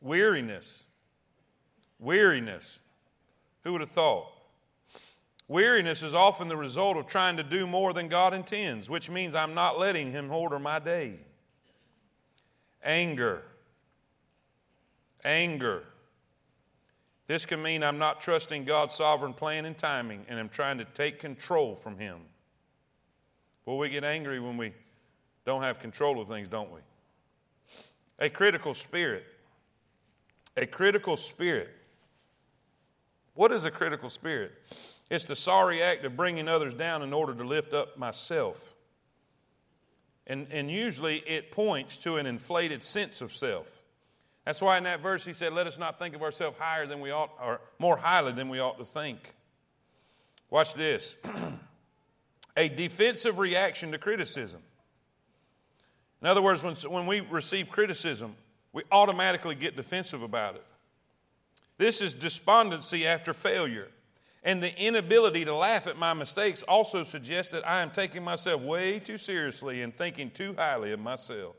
[0.00, 0.82] Weariness.
[2.00, 2.80] Weariness.
[3.62, 4.26] Who would have thought?
[5.50, 9.34] Weariness is often the result of trying to do more than God intends, which means
[9.34, 11.14] I'm not letting Him order my day.
[12.84, 13.42] Anger.
[15.24, 15.82] Anger.
[17.26, 20.84] This can mean I'm not trusting God's sovereign plan and timing, and I'm trying to
[20.84, 22.18] take control from Him.
[23.66, 24.72] Well, we get angry when we
[25.44, 26.78] don't have control of things, don't we?
[28.20, 29.24] A critical spirit.
[30.56, 31.70] A critical spirit.
[33.34, 34.52] What is a critical spirit?
[35.10, 38.74] It's the sorry act of bringing others down in order to lift up myself.
[40.26, 43.82] And, and usually it points to an inflated sense of self.
[44.44, 47.00] That's why in that verse he said, Let us not think of ourselves higher than
[47.00, 49.34] we ought, or more highly than we ought to think.
[50.48, 51.16] Watch this
[52.56, 54.60] a defensive reaction to criticism.
[56.22, 58.36] In other words, when, when we receive criticism,
[58.72, 60.64] we automatically get defensive about it.
[61.78, 63.88] This is despondency after failure.
[64.42, 68.62] And the inability to laugh at my mistakes also suggests that I am taking myself
[68.62, 71.56] way too seriously and thinking too highly of myself.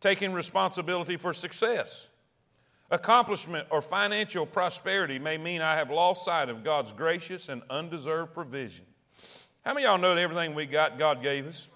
[0.00, 2.08] Taking responsibility for success.
[2.90, 8.32] Accomplishment or financial prosperity may mean I have lost sight of God's gracious and undeserved
[8.32, 8.86] provision.
[9.64, 11.68] How many of y'all know that everything we got, God gave us?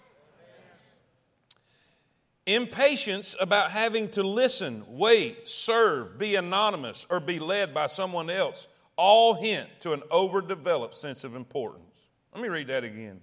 [2.46, 8.66] Impatience about having to listen, wait, serve, be anonymous, or be led by someone else
[9.02, 12.06] all hint to an overdeveloped sense of importance.
[12.32, 13.20] Let me read that again.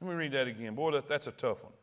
[0.00, 0.74] Let me read that again.
[0.74, 1.74] Boy, that, that's a tough one.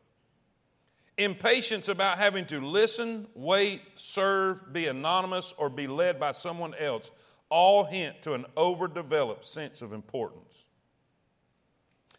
[1.16, 7.12] Impatience about having to listen, wait, serve, be anonymous, or be led by someone else
[7.50, 10.64] all hint to an overdeveloped sense of importance.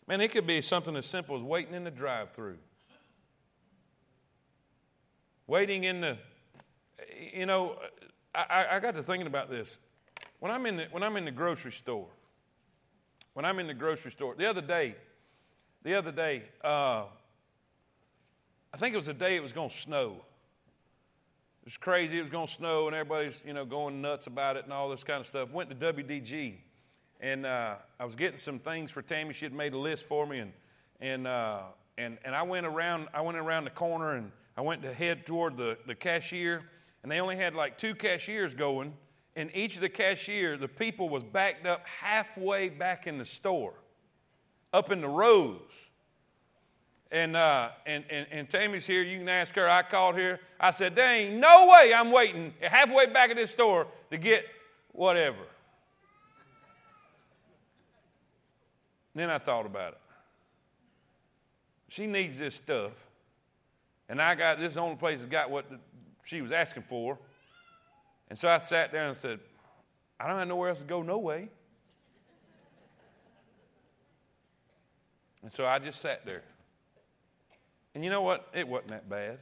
[0.08, 2.58] Man, it could be something as simple as waiting in the drive through.
[5.46, 6.18] Waiting in the,
[7.34, 7.76] you know,
[8.34, 9.78] I, I got to thinking about this.
[10.42, 12.08] When I'm in the, when I'm in the grocery store,
[13.34, 14.96] when I'm in the grocery store, the other day,
[15.84, 17.04] the other day, uh,
[18.74, 20.16] I think it was the day it was going to snow.
[21.62, 22.18] It was crazy.
[22.18, 24.90] It was going to snow, and everybody's you know going nuts about it and all
[24.90, 25.54] this kind of stuff.
[25.54, 26.56] Went to WDG,
[27.20, 29.34] and uh, I was getting some things for Tammy.
[29.34, 30.54] She had made a list for me, and
[31.00, 31.60] and uh,
[32.00, 33.10] and and I went around.
[33.14, 36.64] I went around the corner, and I went to head toward the the cashier,
[37.04, 38.96] and they only had like two cashiers going
[39.36, 43.74] and each of the cashier, the people was backed up halfway back in the store,
[44.74, 45.90] up in the rows.
[47.14, 49.02] And, uh, and, and, and Tammy's here.
[49.02, 49.70] You can ask her.
[49.70, 50.40] I called here.
[50.60, 54.46] I said, there ain't no way I'm waiting halfway back at this store to get
[54.94, 55.44] whatever.
[59.14, 60.00] Then I thought about it.
[61.90, 62.94] She needs this stuff.
[64.08, 65.66] And I got this is the only place that got what
[66.24, 67.18] she was asking for.
[68.32, 69.42] And so I sat there and said,
[70.18, 71.50] I don't have nowhere else to go, no way.
[75.44, 76.44] And so I just sat there.
[77.94, 78.48] And you know what?
[78.54, 79.40] It wasn't that bad.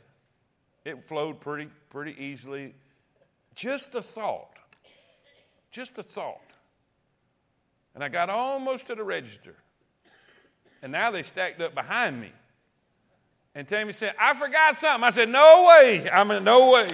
[0.85, 2.73] It flowed pretty, pretty easily.
[3.53, 4.57] Just a thought.
[5.69, 6.41] Just a thought.
[7.93, 9.53] And I got almost to the register.
[10.81, 12.31] And now they stacked up behind me.
[13.53, 15.03] And Tammy said, I forgot something.
[15.03, 16.09] I said, No way.
[16.09, 16.89] I'm in no way.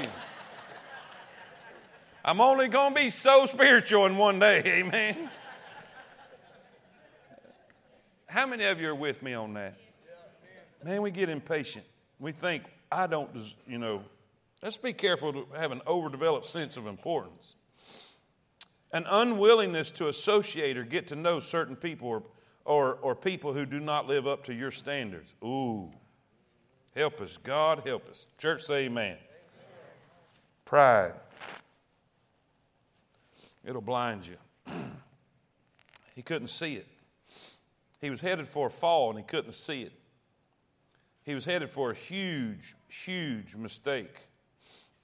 [2.28, 4.64] I'm only going to be so spiritual in one day.
[4.66, 5.30] Amen.
[8.26, 9.78] How many of you are with me on that?
[10.84, 11.86] Man, we get impatient.
[12.20, 13.30] We think, I don't,
[13.68, 14.02] you know,
[14.64, 17.56] let's be careful to have an overdeveloped sense of importance.
[18.92, 22.24] An unwillingness to associate or get to know certain people or,
[22.66, 25.36] or, or people who do not live up to your standards.
[25.44, 25.92] Ooh.
[26.96, 28.26] Help us, God, help us.
[28.40, 29.12] Church, say amen.
[29.12, 29.20] amen.
[30.66, 31.14] Pride.
[33.66, 34.38] It'll blind you.
[36.16, 36.88] he couldn't see it.
[38.00, 39.94] He was headed for a fall and he couldn't see it.
[41.24, 44.16] He was headed for a huge, huge mistake,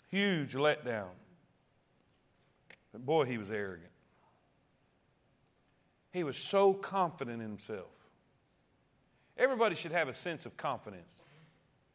[0.09, 1.09] huge letdown.
[2.91, 3.89] But boy, he was arrogant.
[6.12, 7.88] He was so confident in himself.
[9.38, 11.12] Everybody should have a sense of confidence.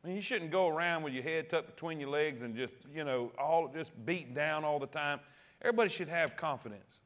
[0.02, 2.72] I mean, you shouldn't go around with your head tucked between your legs and just,
[2.92, 5.20] you know, all just beat down all the time.
[5.62, 7.00] Everybody should have confidence.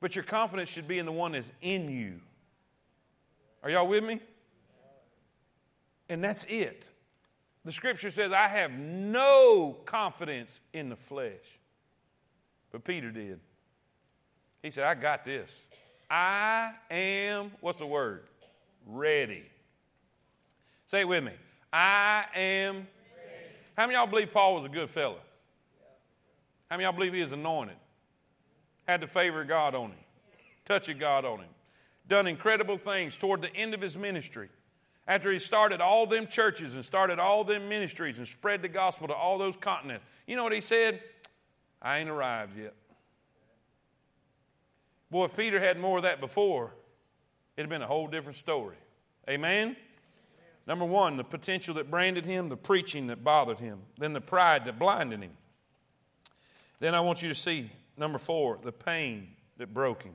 [0.00, 2.20] But your confidence should be in the one that's in you.
[3.62, 4.20] Are y'all with me?
[6.08, 6.84] And that's it.
[7.64, 11.58] The scripture says, I have no confidence in the flesh.
[12.70, 13.40] But Peter did.
[14.62, 15.66] He said, I got this.
[16.08, 18.24] I am, what's the word?
[18.86, 19.44] Ready.
[20.86, 21.32] Say it with me.
[21.72, 22.74] I am.
[22.74, 22.86] Ready.
[23.76, 25.18] How many y'all believe Paul was a good fellow?
[26.70, 27.76] How many y'all believe he is anointed?
[28.86, 30.04] Had the favor of God on him,
[30.64, 31.48] touch of God on him,
[32.08, 34.48] done incredible things toward the end of his ministry.
[35.08, 39.06] After he started all them churches and started all them ministries and spread the gospel
[39.08, 41.00] to all those continents, you know what he said?
[41.80, 42.74] I ain't arrived yet.
[45.10, 46.74] Boy, if Peter had more of that before,
[47.56, 48.76] it'd have been a whole different story.
[49.28, 49.76] Amen?
[50.66, 54.64] Number one, the potential that branded him, the preaching that bothered him, then the pride
[54.64, 55.30] that blinded him.
[56.78, 60.14] Then I want you to see, number four, the pain that broke him.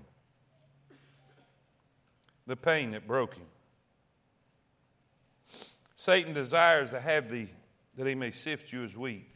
[2.47, 3.45] The pain that broke him.
[5.95, 7.47] Satan desires to have thee
[7.95, 9.27] that he may sift you as wheat.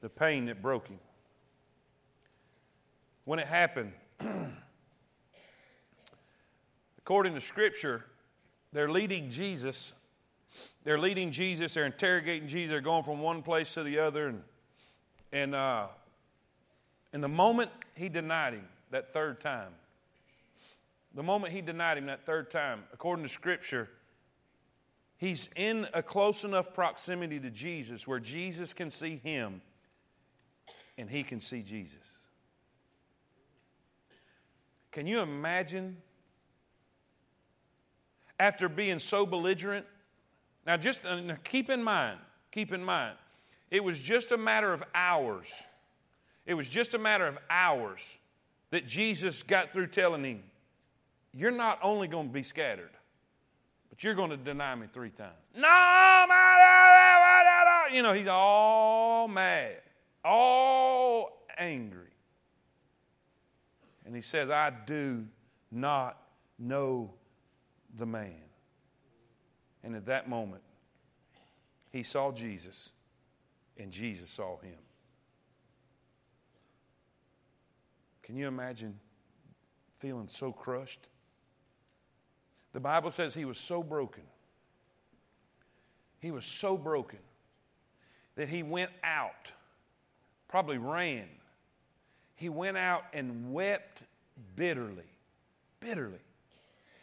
[0.00, 0.98] The pain that broke him.
[3.24, 3.92] When it happened,
[6.98, 8.04] according to Scripture,
[8.72, 9.94] they're leading Jesus.
[10.82, 11.74] They're leading Jesus.
[11.74, 12.70] They're interrogating Jesus.
[12.70, 14.26] They're going from one place to the other.
[14.26, 14.42] And,
[15.34, 15.88] and, uh,
[17.12, 19.72] and the moment he denied him that third time,
[21.14, 23.90] the moment he denied him that third time, according to Scripture,
[25.18, 29.60] he's in a close enough proximity to Jesus where Jesus can see him
[30.96, 31.98] and he can see Jesus.
[34.90, 35.98] Can you imagine
[38.38, 39.86] after being so belligerent.
[40.66, 42.18] Now, just uh, keep in mind,
[42.50, 43.16] keep in mind,
[43.70, 45.52] it was just a matter of hours.
[46.46, 48.18] It was just a matter of hours
[48.70, 50.42] that Jesus got through telling him,
[51.32, 52.90] You're not only going to be scattered,
[53.90, 55.32] but you're going to deny me three times.
[55.56, 56.26] No,
[57.92, 59.76] you know, he's all mad,
[60.24, 62.08] all angry.
[64.04, 65.24] And he says, I do
[65.70, 66.18] not
[66.58, 67.14] know
[67.96, 68.34] the man.
[69.82, 70.62] And at that moment,
[71.92, 72.92] he saw Jesus,
[73.78, 74.78] and Jesus saw him.
[78.22, 78.98] Can you imagine
[79.98, 81.08] feeling so crushed?
[82.72, 84.24] The Bible says he was so broken.
[86.20, 87.18] He was so broken
[88.36, 89.52] that he went out,
[90.48, 91.28] probably ran.
[92.34, 94.02] He went out and wept
[94.56, 95.04] bitterly.
[95.80, 96.18] Bitterly.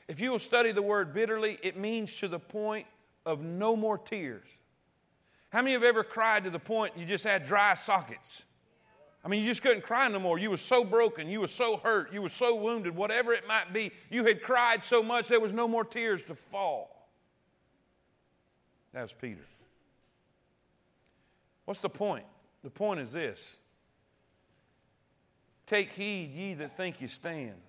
[0.07, 2.87] If you will study the word bitterly, it means to the point
[3.25, 4.47] of no more tears.
[5.51, 8.43] How many have ever cried to the point you just had dry sockets?
[9.23, 10.39] I mean, you just couldn't cry no more.
[10.39, 11.29] You were so broken.
[11.29, 12.11] You were so hurt.
[12.11, 13.91] You were so wounded, whatever it might be.
[14.09, 17.09] You had cried so much there was no more tears to fall.
[18.93, 19.45] That was Peter.
[21.65, 22.25] What's the point?
[22.63, 23.57] The point is this
[25.65, 27.61] Take heed, ye that think you stand,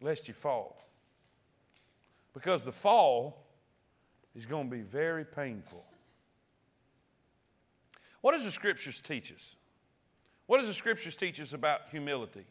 [0.00, 0.76] lest you fall.
[2.32, 3.44] Because the fall
[4.34, 5.84] is going to be very painful.
[8.20, 9.56] What does the scriptures teach us?
[10.46, 12.44] What does the scriptures teach us about humility?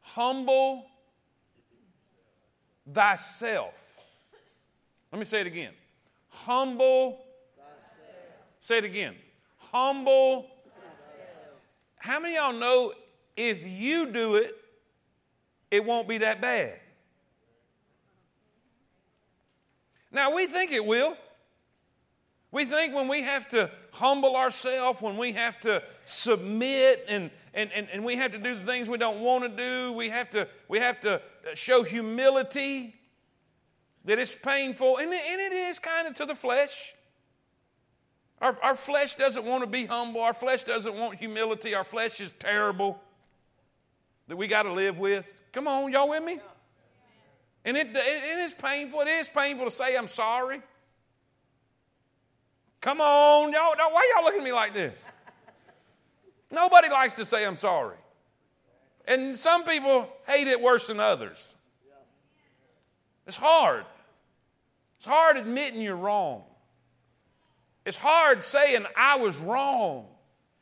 [0.00, 0.86] Humble
[2.92, 3.98] thyself.
[5.12, 5.72] Let me say it again.
[6.28, 7.24] Humble.
[7.56, 7.76] Thyself.
[8.60, 9.14] Say it again.
[9.58, 10.42] Humble.
[10.42, 11.60] Thyself.
[11.96, 12.92] How many y'all know
[13.36, 14.54] if you do it,
[15.70, 16.80] it won't be that bad?
[20.10, 21.16] Now, we think it will.
[22.52, 27.70] We think when we have to humble ourselves, when we have to submit and, and,
[27.72, 30.30] and, and we have to do the things we don't want to do, we have
[30.30, 32.94] to, we have to uh, show humility,
[34.04, 34.98] that it's painful.
[34.98, 36.94] And and it is kind of to the flesh.
[38.40, 42.20] Our, our flesh doesn't want to be humble, our flesh doesn't want humility, our flesh
[42.20, 43.00] is terrible.
[44.28, 45.38] that we got to live with.
[45.52, 46.38] Come on, y'all with me?
[47.64, 49.00] And it, it, it is painful.
[49.00, 50.60] It is painful to say I'm sorry.
[52.84, 53.72] Come on, y'all.
[53.78, 55.02] Why y'all looking at me like this?
[56.50, 57.96] Nobody likes to say I'm sorry.
[59.08, 61.54] And some people hate it worse than others.
[63.26, 63.86] It's hard.
[64.98, 66.42] It's hard admitting you're wrong.
[67.86, 70.04] It's hard saying I was wrong.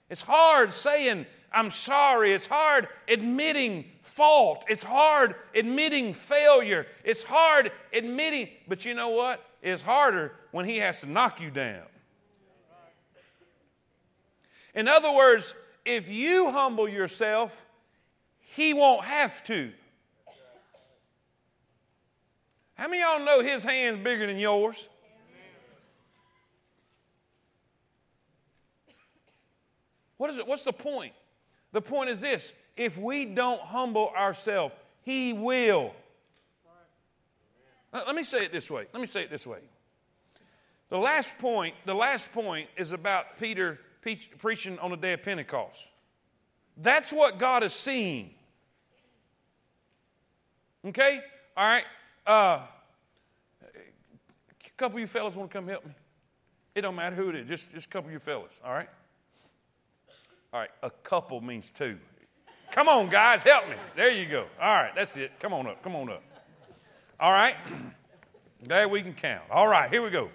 [0.09, 2.35] It's hard saying I'm sorry.
[2.35, 4.65] It's hard admitting fault.
[4.69, 6.87] It's hard admitting failure.
[7.03, 9.45] It's hard admitting, but you know what?
[9.61, 11.83] It's harder when he has to knock you down.
[14.75, 15.55] In other words,
[15.85, 17.67] if you humble yourself,
[18.39, 19.73] he won't have to.
[22.75, 24.89] How many y'all know his hand's bigger than yours?
[30.17, 30.47] What is it?
[30.47, 31.13] What's the point?
[31.73, 35.95] The point is this if we don't humble ourselves, he will.
[37.93, 38.87] Let me say it this way.
[38.93, 39.59] Let me say it this way.
[40.89, 43.81] The last point, the last point is about Peter
[44.39, 45.89] preaching on the day of Pentecost.
[46.77, 48.31] That's what God is seeing.
[50.87, 51.21] Okay?
[51.57, 51.85] All right.
[52.27, 52.61] Uh,
[53.63, 55.93] a couple of you fellas want to come help me?
[56.75, 58.89] It don't matter who it is, just, just a couple of you fellas, all right?
[60.53, 61.99] All right, a couple means two.
[62.71, 63.77] Come on, guys, help me.
[63.95, 64.47] There you go.
[64.61, 65.33] All right, that's it.
[65.39, 66.23] Come on up, come on up.
[67.21, 67.55] All right,
[68.63, 69.45] there we can count.
[69.51, 70.31] All right, here we go.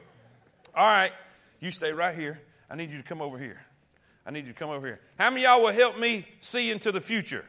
[0.75, 1.11] All right,
[1.59, 2.39] you stay right here.
[2.69, 3.61] I need you to come over here.
[4.25, 4.99] I need you to come over here.
[5.17, 7.45] How many y'all will help me see into the future?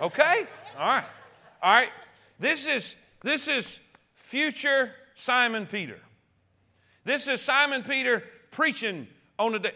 [0.00, 0.46] Okay?
[0.78, 1.04] All right.
[1.62, 1.90] All right.
[2.38, 3.80] This is this is
[4.14, 5.98] future Simon Peter.
[7.04, 9.74] This is Simon Peter preaching on the day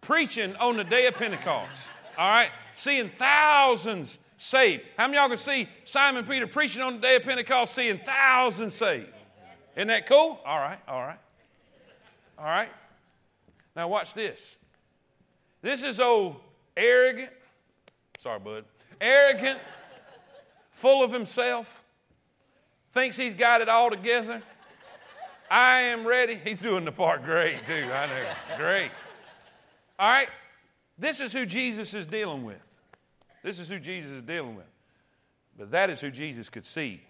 [0.00, 1.70] preaching on the day of Pentecost.
[2.16, 2.50] All right?
[2.74, 4.82] Seeing thousands saved.
[4.96, 8.74] How many y'all can see Simon Peter preaching on the day of Pentecost, seeing thousands
[8.74, 9.08] saved?
[9.76, 10.40] Isn't that cool?
[10.46, 11.18] All right, all right.
[12.38, 12.70] All right.
[13.76, 14.56] Now watch this.
[15.60, 16.36] This is old
[16.76, 17.30] arrogant,
[18.18, 18.64] Sorry, bud.
[19.00, 19.60] Arrogant,
[20.72, 21.84] full of himself,
[22.92, 24.42] thinks he's got it all together.
[25.50, 26.40] I am ready.
[26.42, 27.84] He's doing the part great, too.
[27.92, 28.56] I know.
[28.56, 28.90] Great.
[29.98, 30.28] All right.
[30.98, 32.67] This is who Jesus is dealing with.
[33.48, 34.70] This is who Jesus is dealing with.
[35.56, 37.00] But that is who Jesus could see.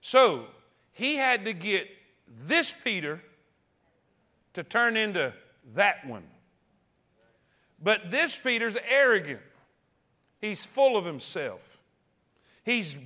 [0.00, 0.46] So
[0.90, 1.86] he had to get
[2.44, 3.22] this Peter
[4.54, 5.32] to turn into
[5.76, 6.24] that one.
[7.80, 9.42] But this Peter's arrogant.
[10.40, 11.78] He's full of himself.
[12.64, 12.96] He's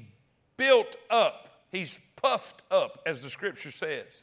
[0.57, 1.67] built up.
[1.71, 4.23] He's puffed up, as the scripture says.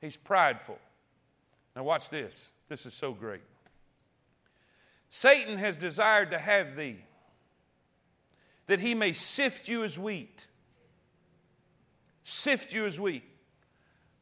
[0.00, 0.80] He's prideful.
[1.76, 2.50] Now, watch this.
[2.68, 3.42] This is so great.
[5.14, 6.96] Satan has desired to have thee,
[8.66, 10.46] that he may sift you as wheat.
[12.24, 13.22] Sift you as wheat.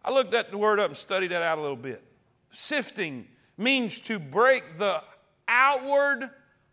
[0.05, 2.03] I looked that the word up and studied that out a little bit.
[2.51, 5.01] Sifting means to break the
[5.47, 6.29] outward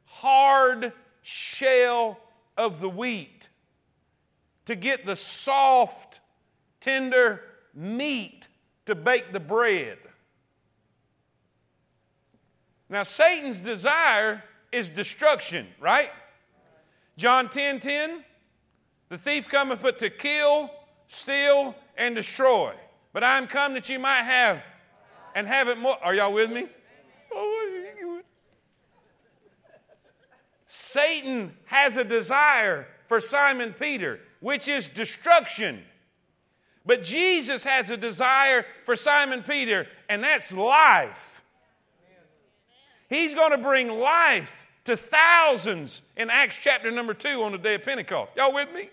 [0.05, 2.19] hard shell
[2.57, 3.49] of the wheat
[4.65, 6.21] to get the soft,
[6.79, 7.43] tender
[7.75, 8.47] meat
[8.87, 9.99] to bake the bread.
[12.89, 16.09] Now, Satan's desire is destruction, right?
[17.17, 18.23] John 10 10,
[19.09, 20.71] the thief cometh but to kill,
[21.07, 22.73] steal, and destroy.
[23.13, 24.61] But I am come that you might have
[25.35, 25.97] and have it more.
[26.03, 26.67] Are y'all with me?
[30.67, 35.83] Satan has a desire for Simon Peter, which is destruction.
[36.85, 41.41] But Jesus has a desire for Simon Peter, and that's life.
[43.09, 47.75] He's going to bring life to thousands in Acts chapter number two on the day
[47.75, 48.31] of Pentecost.
[48.35, 48.89] Y'all with me?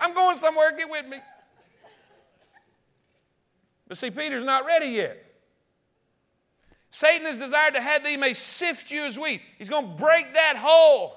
[0.00, 1.18] I'm going somewhere, get with me.
[3.88, 5.24] But see, Peter's not ready yet.
[6.90, 9.40] Satan has desired to have thee may sift you as wheat.
[9.58, 11.16] He's going to break that hole.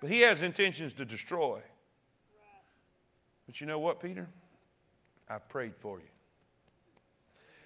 [0.00, 1.60] But he has intentions to destroy.
[3.46, 4.28] But you know what, Peter?
[5.28, 6.06] I prayed for you.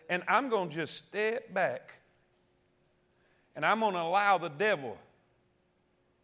[0.09, 2.00] And I'm going to just step back
[3.61, 4.97] and I'm going to allow the devil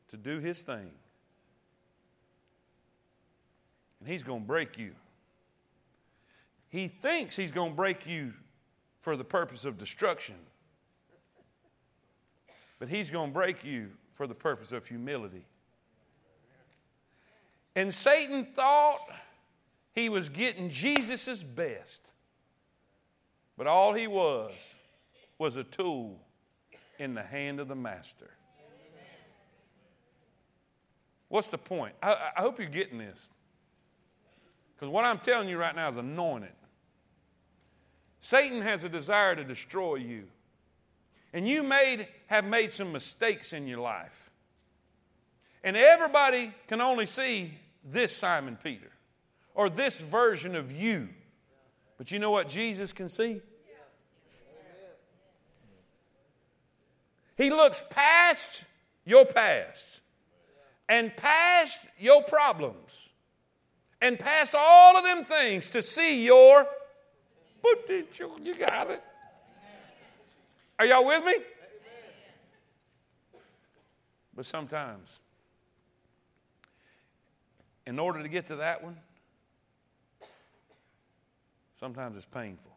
[0.09, 0.91] to do his thing.
[4.01, 4.93] And he's going to break you.
[6.71, 8.33] He thinks he's going to break you
[9.01, 10.37] for the purpose of destruction.
[12.79, 15.45] But he's going to break you for the purpose of humility.
[17.75, 19.11] And Satan thought
[19.93, 22.01] he was getting Jesus' best.
[23.59, 24.55] But all he was
[25.37, 26.23] was a tool
[26.99, 28.31] in the hand of the master.
[31.29, 31.95] What's the point?
[32.03, 33.33] I, I hope you're getting this.
[34.75, 36.53] Because what I'm telling you right now is anointed.
[38.21, 40.25] Satan has a desire to destroy you.
[41.33, 44.31] And you may have made some mistakes in your life.
[45.65, 48.91] And everybody can only see this Simon Peter
[49.55, 51.09] or this version of you.
[51.99, 53.41] But you know what Jesus can see?
[57.37, 58.65] He looks past
[59.05, 60.01] your past
[60.89, 63.09] and past your problems
[64.01, 66.67] and past all of them things to see your
[67.63, 68.39] potential.
[68.43, 69.03] You got it.
[70.79, 71.35] Are y'all with me?
[74.35, 75.19] But sometimes,
[77.87, 78.97] in order to get to that one,
[81.81, 82.73] sometimes it's painful.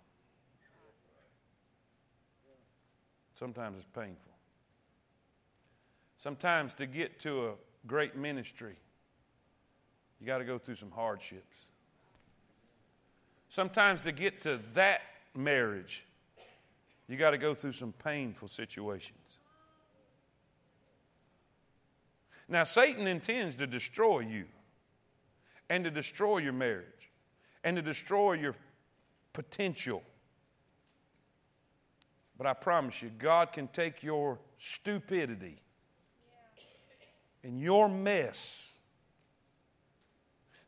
[3.34, 4.29] Sometimes it's painful.
[6.20, 7.52] Sometimes to get to a
[7.88, 8.76] great ministry,
[10.20, 11.66] you got to go through some hardships.
[13.48, 15.02] Sometimes to get to that
[15.34, 16.06] marriage,
[17.08, 19.38] you got to go through some painful situations.
[22.50, 24.44] Now, Satan intends to destroy you
[25.70, 27.12] and to destroy your marriage
[27.64, 28.56] and to destroy your
[29.32, 30.04] potential.
[32.38, 35.62] But I promise you, God can take your stupidity
[37.44, 38.72] and your mess.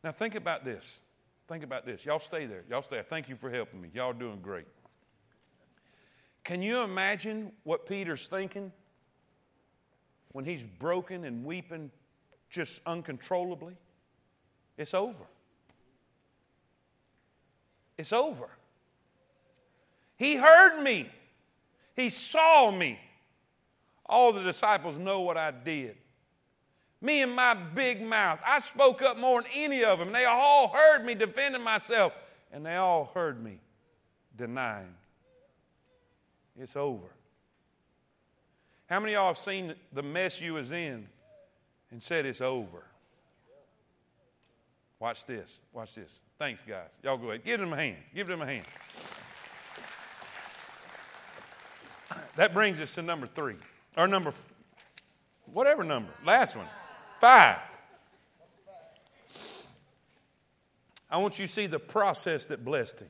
[0.02, 1.00] Now, think about this.
[1.48, 2.04] Think about this.
[2.04, 2.64] Y'all stay there.
[2.68, 3.02] Y'all stay there.
[3.04, 3.90] Thank you for helping me.
[3.92, 4.66] Y'all doing great.
[6.44, 8.72] Can you imagine what Peter's thinking
[10.32, 11.90] when he's broken and weeping
[12.50, 13.76] just uncontrollably?
[14.76, 15.24] It's over.
[17.96, 18.48] It's over.
[20.16, 21.08] He heard me.
[21.94, 22.98] He saw me.
[24.06, 25.96] All the disciples know what I did.
[27.02, 28.40] Me and my big mouth.
[28.46, 30.12] I spoke up more than any of them.
[30.12, 32.12] They all heard me defending myself,
[32.52, 33.58] and they all heard me
[34.36, 34.94] denying.
[36.58, 37.08] It's over.
[38.86, 41.08] How many of y'all have seen the mess you was in
[41.90, 42.84] and said it's over?
[45.00, 45.60] Watch this.
[45.72, 46.20] Watch this.
[46.38, 46.88] Thanks, guys.
[47.02, 47.44] Y'all go ahead.
[47.44, 47.96] Give them a hand.
[48.14, 48.64] Give them a hand.
[52.36, 53.56] That brings us to number three,
[53.96, 54.32] or number,
[55.46, 56.66] whatever number, last one.
[57.22, 57.58] Five.
[61.08, 63.08] I want you to see the process that blessed him.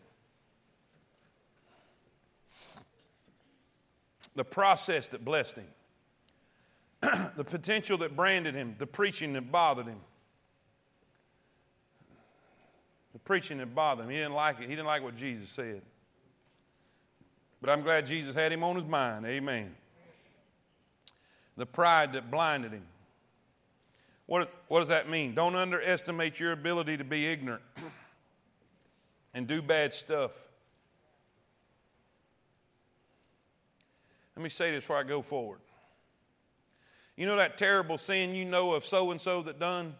[4.37, 7.31] The process that blessed him.
[7.39, 8.75] the potential that branded him.
[8.77, 10.01] The preaching that bothered him.
[13.15, 14.11] The preaching that bothered him.
[14.11, 14.65] He didn't like it.
[14.65, 15.81] He didn't like what Jesus said.
[17.63, 19.25] But I'm glad Jesus had him on his mind.
[19.25, 19.75] Amen.
[21.57, 22.85] The pride that blinded him.
[24.33, 25.35] What, is, what does that mean?
[25.35, 27.61] Don't underestimate your ability to be ignorant
[29.35, 30.49] and do bad stuff.
[34.35, 35.59] Let me say this before I go forward.
[37.15, 39.97] You know that terrible sin you know of so and so that done?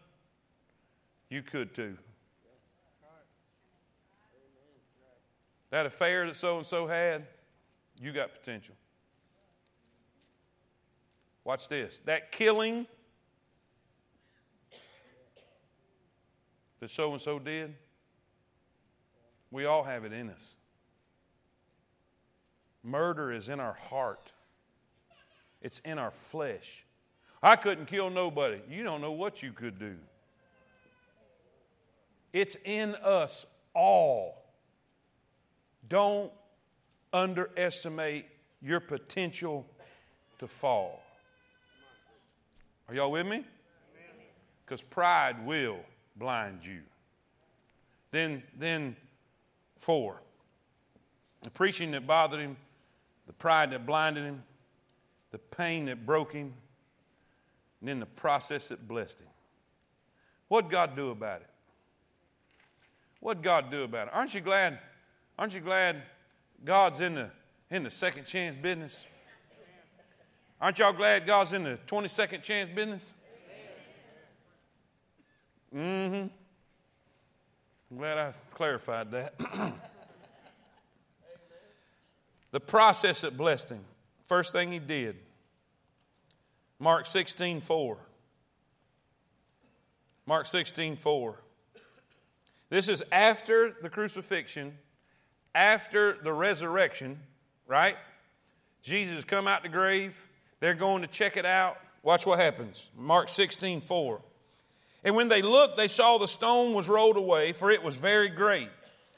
[1.29, 1.99] You could too.
[5.69, 7.27] That affair that so and so had,
[8.01, 8.77] you got potential.
[11.45, 11.99] Watch this.
[12.07, 12.87] That killing
[16.83, 17.73] that so and so did?
[19.53, 20.57] We all have it in us.
[22.83, 24.33] Murder is in our heart,
[25.61, 26.85] it's in our flesh.
[27.41, 28.61] I couldn't kill nobody.
[28.69, 29.95] You don't know what you could do.
[32.33, 34.43] It's in us all.
[35.89, 36.33] Don't
[37.13, 38.27] underestimate
[38.61, 39.67] your potential
[40.41, 41.01] to fall.
[42.89, 43.45] Are y'all with me?
[44.65, 45.79] Because pride will
[46.17, 46.81] blind you.
[48.11, 48.97] Then, then
[49.77, 50.23] four.
[51.43, 52.57] The preaching that bothered him,
[53.27, 54.43] the pride that blinded him,
[55.31, 56.53] the pain that broke him,
[57.81, 59.29] and then the process that blessed him.
[60.49, 61.49] What'd God do about it?
[63.21, 64.15] What'd God do about it?
[64.15, 64.79] Aren't you glad?
[65.39, 66.03] Aren't you glad
[66.65, 67.31] God's in the
[67.71, 69.07] in the second chance business?
[70.61, 73.11] Aren't y'all glad God's in the 22nd chance business?
[75.75, 76.27] Mm-hmm.
[77.91, 79.35] I'm glad I clarified that.
[82.51, 83.85] the process that blessed him.
[84.25, 85.17] First thing he did.
[86.79, 87.99] Mark 16, 4.
[90.27, 91.39] Mark 16, 4.
[92.71, 94.79] This is after the crucifixion,
[95.55, 97.21] after the resurrection,
[97.67, 97.97] right?
[98.83, 100.27] Jesus come out the grave.
[100.61, 101.77] They're going to check it out.
[102.03, 102.91] Watch what happens.
[102.97, 104.21] Mark 16, 4.
[105.05, 108.29] And when they looked, they saw the stone was rolled away, for it was very
[108.29, 108.69] great.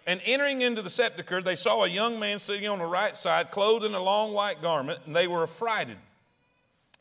[0.06, 3.50] And entering into the sepulchre, they saw a young man sitting on the right side,
[3.50, 5.96] clothed in a long white garment, and they were affrighted,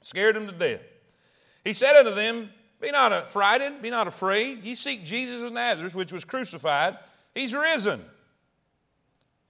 [0.01, 0.81] scared him to death.
[1.63, 2.49] He said unto them,
[2.81, 4.63] Be not affrighted, be not afraid.
[4.63, 6.97] Ye seek Jesus of Nazareth, which was crucified.
[7.33, 8.03] He's risen.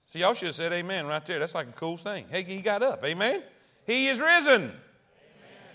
[0.06, 1.38] See, y'all should have said amen right there.
[1.38, 2.26] That's like a cool thing.
[2.30, 3.04] Hey, he got up.
[3.04, 3.42] Amen.
[3.86, 4.62] He is risen.
[4.62, 4.72] Amen.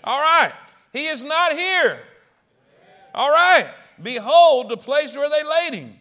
[0.04, 0.52] All right.
[0.92, 2.02] He is not here.
[3.14, 3.66] All right.
[4.02, 5.94] Behold the place where they laid him.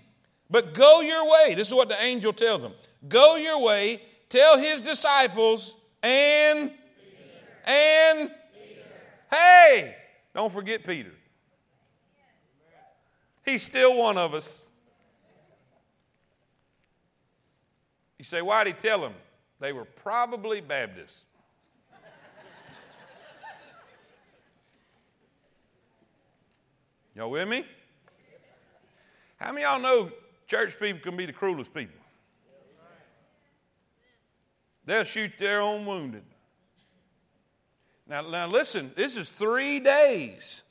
[0.50, 1.54] But go your way.
[1.56, 2.74] This is what the angel tells them.
[3.08, 6.72] Go your way, tell his disciples, and,
[7.66, 8.82] and, Peter.
[9.32, 9.96] hey,
[10.34, 11.12] don't forget Peter.
[13.46, 14.70] He's still one of us.
[18.18, 19.14] You say, why'd he tell them?
[19.60, 21.24] They were probably Baptists.
[27.20, 27.66] Y'all with me?
[29.36, 30.10] How many y'all know
[30.48, 32.00] church people can be the cruelest people?
[34.86, 36.24] They'll shoot their own wounded.
[38.08, 40.64] Now, now listen, this is three days.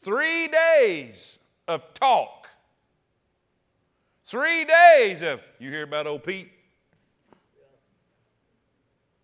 [0.00, 2.48] Three days of talk.
[4.26, 6.50] Three days of, you hear about old Pete?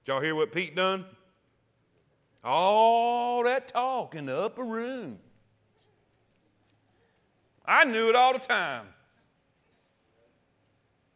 [0.06, 1.04] Did y'all hear what Pete done?
[2.42, 5.18] All that talk in the upper room.
[7.69, 8.87] I knew it all the time.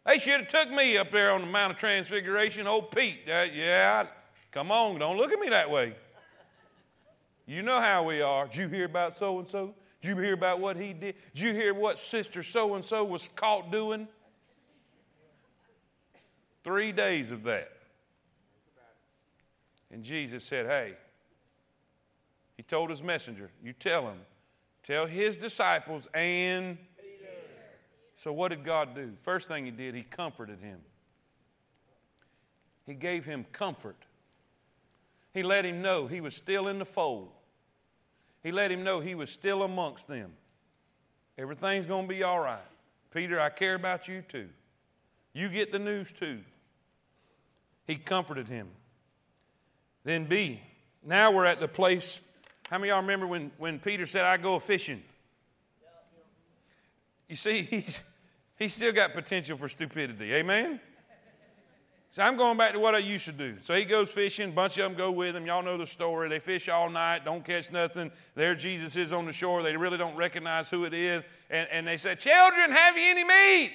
[0.05, 2.67] They should have took me up there on the Mount of Transfiguration.
[2.67, 4.07] Old Pete, uh, yeah,
[4.51, 5.95] come on, don't look at me that way.
[7.47, 8.47] You know how we are.
[8.47, 9.75] Did you hear about so and so?
[10.03, 11.15] Did you hear about what he did?
[11.35, 14.07] Did you hear what sister so and so was caught doing?
[16.65, 17.73] Three days of that.
[19.91, 20.97] And Jesus said, Hey,
[22.57, 24.19] he told his messenger, You tell him
[24.83, 26.79] Tell his disciples and.
[28.17, 29.13] So, what did God do?
[29.23, 30.79] First thing he did, he comforted him.
[32.87, 33.97] He gave him comfort.
[35.33, 37.31] He let him know he was still in the fold.
[38.43, 40.33] He let him know he was still amongst them.
[41.39, 42.61] Everything's going to be all right.
[43.13, 44.49] Peter, I care about you too.
[45.33, 46.41] You get the news too.
[47.87, 48.69] He comforted him.
[50.05, 50.61] Then, B,
[51.05, 52.21] now we're at the place
[52.73, 55.03] how many of y'all remember when, when Peter said, I go fishing?
[57.29, 58.03] You see, he's,
[58.59, 60.33] he's still got potential for stupidity.
[60.33, 60.81] Amen?
[62.13, 63.59] So I'm going back to what I used to do.
[63.61, 65.45] So he goes fishing, a bunch of them go with him.
[65.45, 66.31] Y'all know the story.
[66.31, 68.11] They fish all night, don't catch nothing.
[68.35, 69.63] There Jesus is on the shore.
[69.63, 71.23] They really don't recognize who it is.
[71.51, 73.73] And, and they say, Children, have you any meat?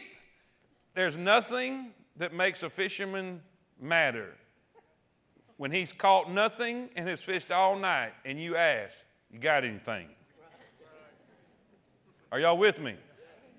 [0.96, 3.44] There's nothing that makes a fisherman
[3.80, 4.34] matter
[5.58, 10.08] when he's caught nothing and has fished all night, and you ask, You got anything?
[12.32, 12.96] Are y'all with me?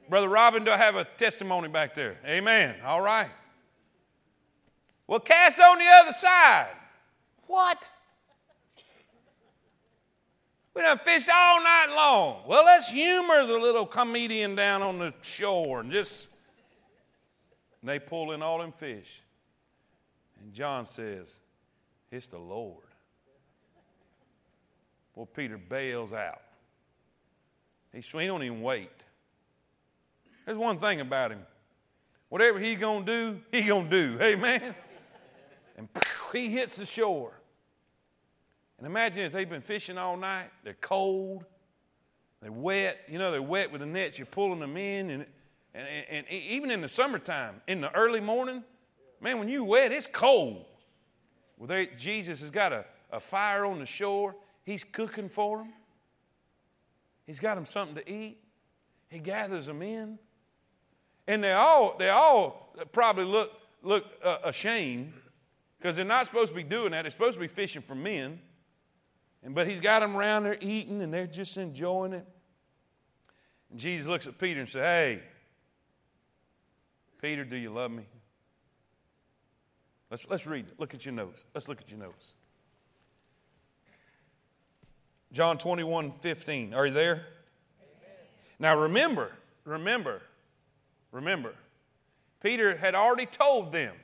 [0.08, 2.18] Brother Robin, do I have a testimony back there?
[2.26, 2.76] Amen.
[2.84, 3.30] All right.
[5.06, 6.68] Well, cast on the other side.
[7.46, 7.90] What?
[10.74, 12.42] We done fished all night long.
[12.46, 16.28] Well, let's humor the little comedian down on the shore and just.
[17.80, 19.22] And they pull in all them fish.
[20.40, 21.40] And John says,
[22.10, 22.84] it's the Lord.
[25.14, 26.42] Well, Peter bails out.
[27.92, 28.90] He, he don't even wait.
[30.46, 31.40] There's one thing about him.
[32.28, 34.18] Whatever he's going to do, he to do.
[34.22, 34.74] Amen?
[35.76, 35.88] And
[36.32, 37.32] he hits the shore.
[38.78, 40.50] And imagine if they've been fishing all night.
[40.62, 41.44] They're cold.
[42.40, 43.00] They're wet.
[43.08, 44.18] You know, they're wet with the nets.
[44.18, 45.10] You're pulling them in.
[45.10, 45.26] And,
[45.74, 48.62] and, and, and even in the summertime, in the early morning,
[49.20, 50.64] man, when you're wet, it's cold.
[51.58, 54.36] Well, there, Jesus has got a, a fire on the shore.
[54.64, 55.72] He's cooking for them.
[57.26, 58.38] He's got them something to eat.
[59.08, 60.18] He gathers them in.
[61.26, 63.50] And they all, they all probably look,
[63.82, 65.12] look uh, ashamed
[65.78, 67.02] because they're not supposed to be doing that.
[67.02, 68.40] They're supposed to be fishing for men.
[69.42, 72.26] And, but he's got them around there eating and they're just enjoying it.
[73.70, 75.22] And Jesus looks at Peter and says, Hey,
[77.20, 78.06] Peter, do you love me?
[80.10, 80.74] Let's, let's read it.
[80.78, 81.46] Look at your notes.
[81.54, 82.32] Let's look at your notes.
[85.32, 86.72] John 21 15.
[86.72, 87.12] Are you there?
[87.12, 87.24] Amen.
[88.58, 89.32] Now remember,
[89.64, 90.22] remember,
[91.12, 91.54] remember,
[92.42, 93.94] Peter had already told them,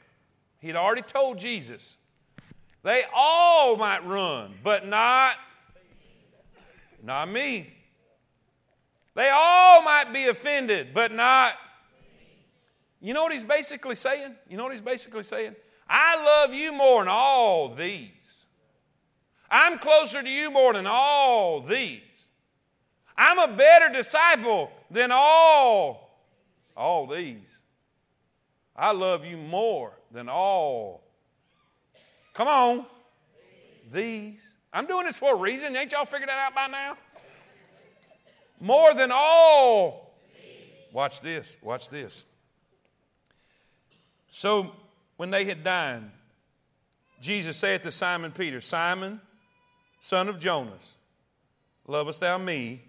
[0.61, 1.97] he had already told Jesus,
[2.83, 5.37] they all might run, but not,
[7.03, 7.73] not me.
[9.15, 11.55] They all might be offended, but not.
[13.01, 14.35] You know what he's basically saying?
[14.49, 15.55] You know what he's basically saying?
[15.89, 18.11] I love you more than all these.
[19.51, 22.01] I'm closer to you more than all these.
[23.17, 26.21] I'm a better disciple than all,
[26.77, 27.59] all these.
[28.77, 31.03] I love you more than all.
[32.33, 32.87] Come on.
[33.93, 34.55] These.
[34.73, 35.77] I'm doing this for a reason.
[35.77, 36.97] Ain't y'all figured that out by now?
[38.59, 40.17] More than all.
[40.93, 41.57] Watch this.
[41.63, 42.25] Watch this.
[44.31, 44.75] So
[45.17, 46.11] when they had dined,
[47.21, 49.21] Jesus said to Simon Peter, Simon,
[50.01, 50.97] son of Jonas,
[51.87, 52.83] lovest thou me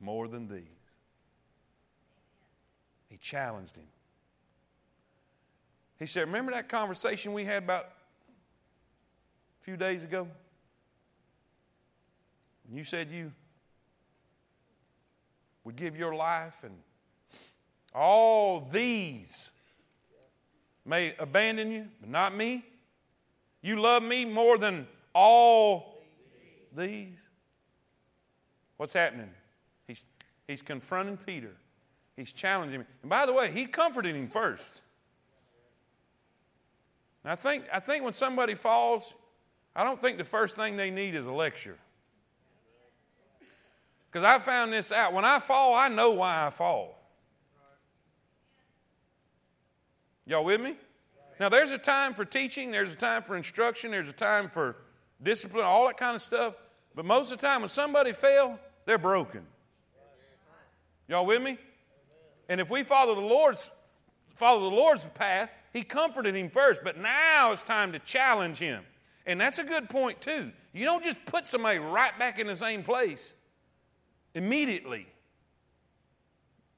[0.00, 0.62] more than these?
[3.08, 3.86] He challenged him.
[5.98, 10.28] He said, Remember that conversation we had about a few days ago?
[12.66, 13.32] When you said you
[15.64, 16.74] would give your life and
[17.94, 19.48] all these
[20.84, 22.64] may abandon you, but not me.
[23.62, 26.02] You love me more than all
[26.76, 27.16] these.
[28.76, 29.30] What's happening?
[29.86, 30.04] He's,
[30.46, 31.52] he's confronting Peter.
[32.16, 32.86] He's challenging him.
[33.02, 34.82] And by the way, he comforted him first.
[37.22, 39.14] And I think, I think when somebody falls,
[39.74, 41.78] I don't think the first thing they need is a lecture.
[44.10, 45.12] Because I found this out.
[45.12, 47.03] When I fall, I know why I fall.
[50.26, 50.76] Y'all with me?
[51.38, 54.76] Now, there's a time for teaching, there's a time for instruction, there's a time for
[55.22, 56.54] discipline, all that kind of stuff.
[56.94, 59.42] But most of the time, when somebody fail, they're broken.
[61.08, 61.58] Y'all with me?
[62.48, 63.70] And if we follow the Lord's
[64.34, 66.80] follow the Lord's path, He comforted him first.
[66.82, 68.84] But now it's time to challenge him.
[69.26, 70.52] And that's a good point too.
[70.72, 73.34] You don't just put somebody right back in the same place
[74.34, 75.06] immediately.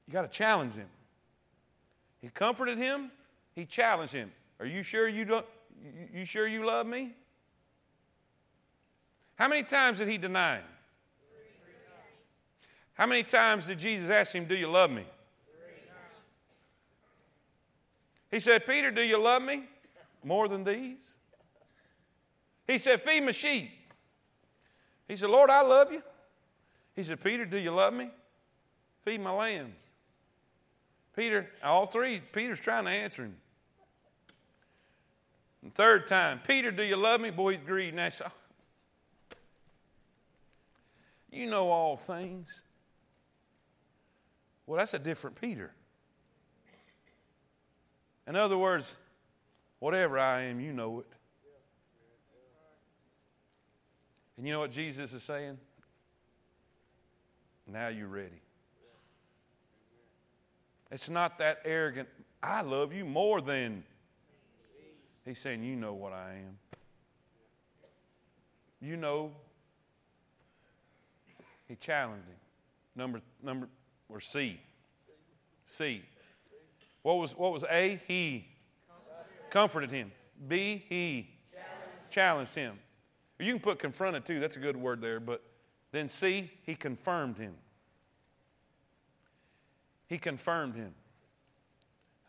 [0.07, 0.87] You got to challenge him.
[2.21, 3.11] He comforted him,
[3.57, 4.31] he challenged him.
[4.59, 5.45] Are you sure you don't
[6.13, 7.15] you sure you love me?
[9.35, 10.65] How many times did he deny him?
[12.93, 15.05] How many times did Jesus ask him, Do you love me?
[18.29, 19.63] He said, Peter, do you love me
[20.23, 20.97] more than these?
[22.67, 23.71] He said, Feed my sheep.
[25.07, 26.03] He said, Lord, I love you.
[26.95, 28.11] He said, Peter, do you love me?
[29.03, 29.73] Feed my lambs.
[31.15, 33.35] Peter, all three, Peter's trying to answer him.
[35.67, 37.29] And third time, Peter, do you love me?
[37.29, 37.91] Boy, he's greedy.
[37.91, 38.31] Now, so,
[41.29, 42.61] you know all things.
[44.65, 45.73] Well, that's a different Peter.
[48.27, 48.95] In other words,
[49.79, 51.07] whatever I am, you know it.
[54.37, 55.57] And you know what Jesus is saying?
[57.69, 58.41] Now you're ready.
[60.91, 62.07] It's not that arrogant,
[62.41, 63.83] I love you more than.
[65.27, 66.57] He's saying, You know what I am.
[68.81, 69.31] You know.
[71.67, 72.37] He challenged him.
[72.95, 73.67] Number, number,
[74.07, 74.59] or C.
[75.65, 76.01] C.
[77.01, 77.99] What was, what was A?
[78.07, 78.47] He
[79.49, 80.11] comforted him.
[80.47, 81.29] B, he
[82.09, 82.79] challenged him.
[83.39, 85.43] You can put confronted too, that's a good word there, but
[85.91, 87.53] then C, he confirmed him.
[90.07, 90.93] He confirmed him.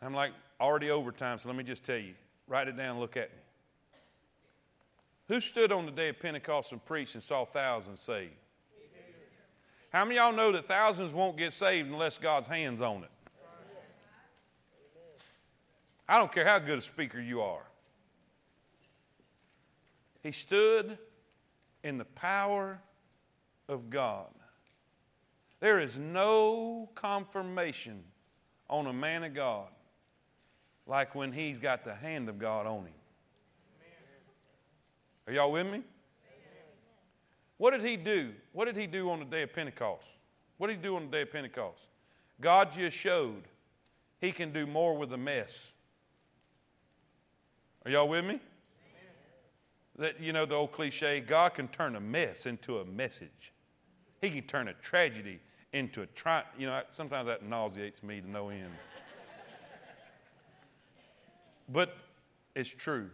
[0.01, 2.13] I'm like already over time, so let me just tell you.
[2.49, 3.37] Write it down, look at me.
[5.27, 8.33] Who stood on the day of Pentecost and preached and saw thousands saved?
[9.93, 13.11] How many y'all know that thousands won't get saved unless God's hands on it?
[16.07, 17.61] I don't care how good a speaker you are.
[20.23, 20.97] He stood
[21.83, 22.81] in the power
[23.67, 24.29] of God.
[25.59, 28.03] There is no confirmation
[28.67, 29.67] on a man of God
[30.89, 32.93] like when he's got the hand of God on him.
[35.27, 35.83] Are y'all with me?
[37.57, 38.33] What did he do?
[38.51, 40.07] What did he do on the day of Pentecost?
[40.57, 41.79] What did he do on the day of Pentecost?
[42.41, 43.43] God just showed
[44.19, 45.73] he can do more with a mess
[47.85, 48.39] are y'all with me?
[49.97, 53.53] That you know the old cliche, God can turn a mess into a message.
[54.21, 55.39] He can turn a tragedy
[55.73, 58.71] into a tri- you know, sometimes that nauseates me to no end.
[61.71, 61.95] But
[62.55, 63.09] it's true.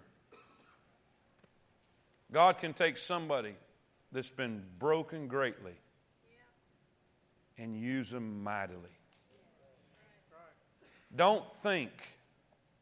[2.31, 3.55] God can take somebody
[4.11, 5.73] that's been broken greatly
[7.57, 8.89] and use them mightily.
[11.15, 11.91] Don't think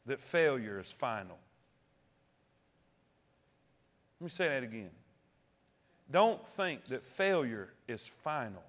[0.06, 1.38] that failure is final.
[4.20, 4.90] Let me say that again.
[6.10, 8.64] Don't think that failure is final.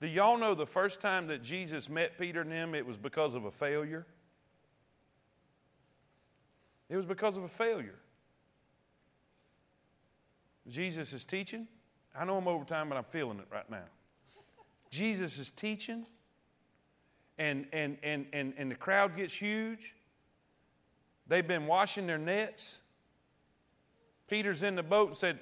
[0.00, 3.34] Do y'all know the first time that Jesus met Peter and them, it was because
[3.34, 4.06] of a failure?
[6.90, 7.98] It was because of a failure.
[10.68, 11.66] Jesus is teaching.
[12.14, 13.84] I know I'm over time, but I'm feeling it right now.
[14.90, 16.04] Jesus is teaching,
[17.38, 19.94] and, and, and, and, and the crowd gets huge.
[21.28, 22.78] They've been washing their nets.
[24.26, 25.38] Peter's in the boat and said,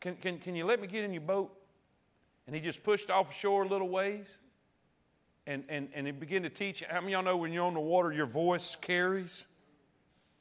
[0.00, 1.54] can, can, can you let me get in your boat?
[2.46, 4.38] And he just pushed off shore a little ways
[5.46, 6.82] and, and, and he began to teach.
[6.88, 9.44] How many y'all know when you're on the water, your voice carries?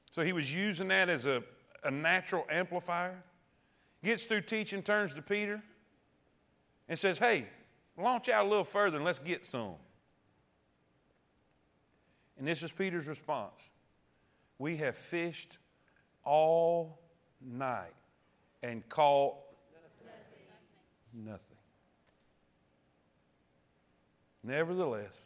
[0.10, 1.44] So he was using that as a,
[1.84, 3.24] a natural amplifier.
[4.04, 5.62] Gets through teaching, turns to Peter,
[6.88, 7.48] and says, Hey,
[7.98, 9.76] launch out a little further and let's get some.
[12.38, 13.70] And this is Peter's response
[14.58, 15.58] We have fished
[16.24, 17.00] all
[17.42, 17.94] night
[18.64, 19.36] and caught
[21.14, 21.58] nothing.
[24.44, 25.26] Nevertheless,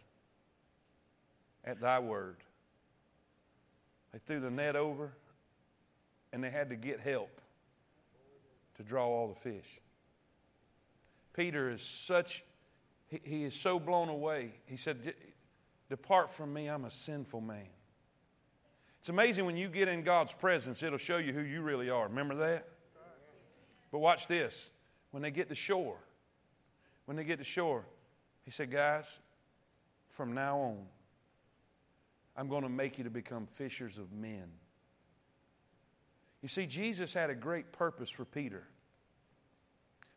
[1.63, 2.38] at thy word,
[4.14, 5.11] they threw the net over
[6.32, 7.41] and they had to get help
[8.78, 9.82] to draw all the fish.
[11.34, 12.43] Peter is such,
[13.07, 14.53] he, he is so blown away.
[14.66, 15.14] He said,
[15.89, 17.68] Depart from me, I'm a sinful man.
[18.99, 22.07] It's amazing when you get in God's presence, it'll show you who you really are.
[22.07, 22.68] Remember that?
[23.91, 24.72] But watch this.
[25.11, 25.97] When they get to shore,
[27.05, 27.86] when they get to shore,
[28.45, 29.20] he said, Guys,
[30.09, 30.86] from now on,
[32.36, 34.45] I'm going to make you to become fishers of men.
[36.41, 38.63] You see, Jesus had a great purpose for Peter,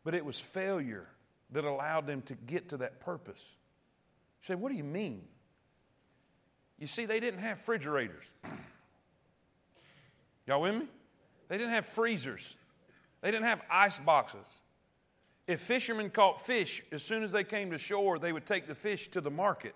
[0.03, 1.07] but it was failure
[1.51, 3.55] that allowed them to get to that purpose.
[4.41, 5.23] You say, What do you mean?
[6.77, 8.25] You see, they didn't have refrigerators.
[10.47, 10.87] Y'all with me?
[11.47, 12.55] They didn't have freezers.
[13.21, 14.45] They didn't have ice boxes.
[15.47, 18.75] If fishermen caught fish, as soon as they came to shore, they would take the
[18.75, 19.73] fish to the market.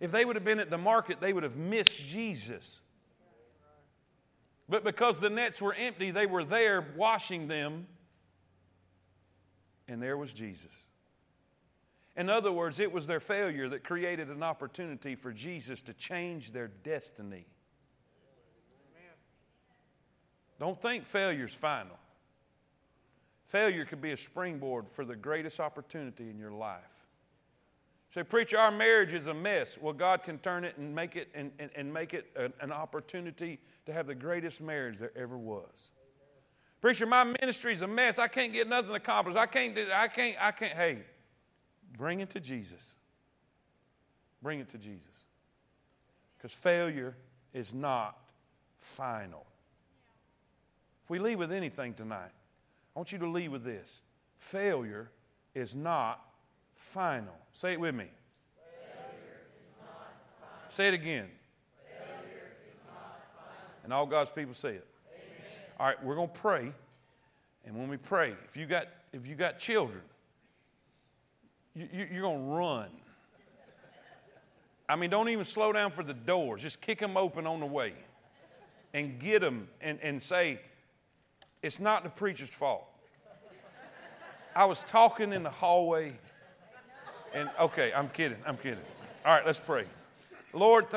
[0.00, 2.80] If they would have been at the market, they would have missed Jesus.
[4.68, 7.86] But because the nets were empty, they were there washing them,
[9.88, 10.86] and there was Jesus.
[12.16, 16.52] In other words, it was their failure that created an opportunity for Jesus to change
[16.52, 17.46] their destiny.
[20.58, 21.96] Don't think failure's final.
[23.46, 26.97] Failure could be a springboard for the greatest opportunity in your life.
[28.10, 29.78] Say, preacher, our marriage is a mess.
[29.80, 32.72] Well, God can turn it and make it and, and, and make it an, an,
[32.72, 35.90] opportunity to have the greatest marriage there ever was.
[36.80, 38.18] Preacher, my ministry is a mess.
[38.18, 39.36] I can't get nothing accomplished.
[39.36, 40.72] I can't I can't, I can't.
[40.72, 40.98] Hey,
[41.98, 42.94] bring it to Jesus.
[44.40, 45.26] Bring it to Jesus.
[46.36, 47.14] Because failure
[47.52, 48.16] is not
[48.78, 49.44] final.
[51.04, 52.30] If we leave with anything tonight,
[52.94, 54.02] I want you to leave with this
[54.36, 55.10] failure
[55.54, 56.27] is not
[56.78, 57.34] final.
[57.52, 58.06] Say it with me.
[60.70, 61.28] Say it again.
[63.84, 64.86] And all God's people say it.
[65.14, 65.46] Amen.
[65.80, 66.72] All right, we're going to pray.
[67.66, 70.02] And when we pray, if you got, if you got children,
[71.74, 72.88] you, you, you're going to run.
[74.88, 76.62] I mean, don't even slow down for the doors.
[76.62, 77.94] Just kick them open on the way
[78.94, 80.60] and get them and, and say,
[81.62, 82.86] it's not the preacher's fault.
[84.54, 86.18] I was talking in the hallway,
[87.38, 88.82] and okay, I'm kidding, I'm kidding.
[89.24, 89.84] All right, let's pray.
[90.52, 90.96] Lord, thank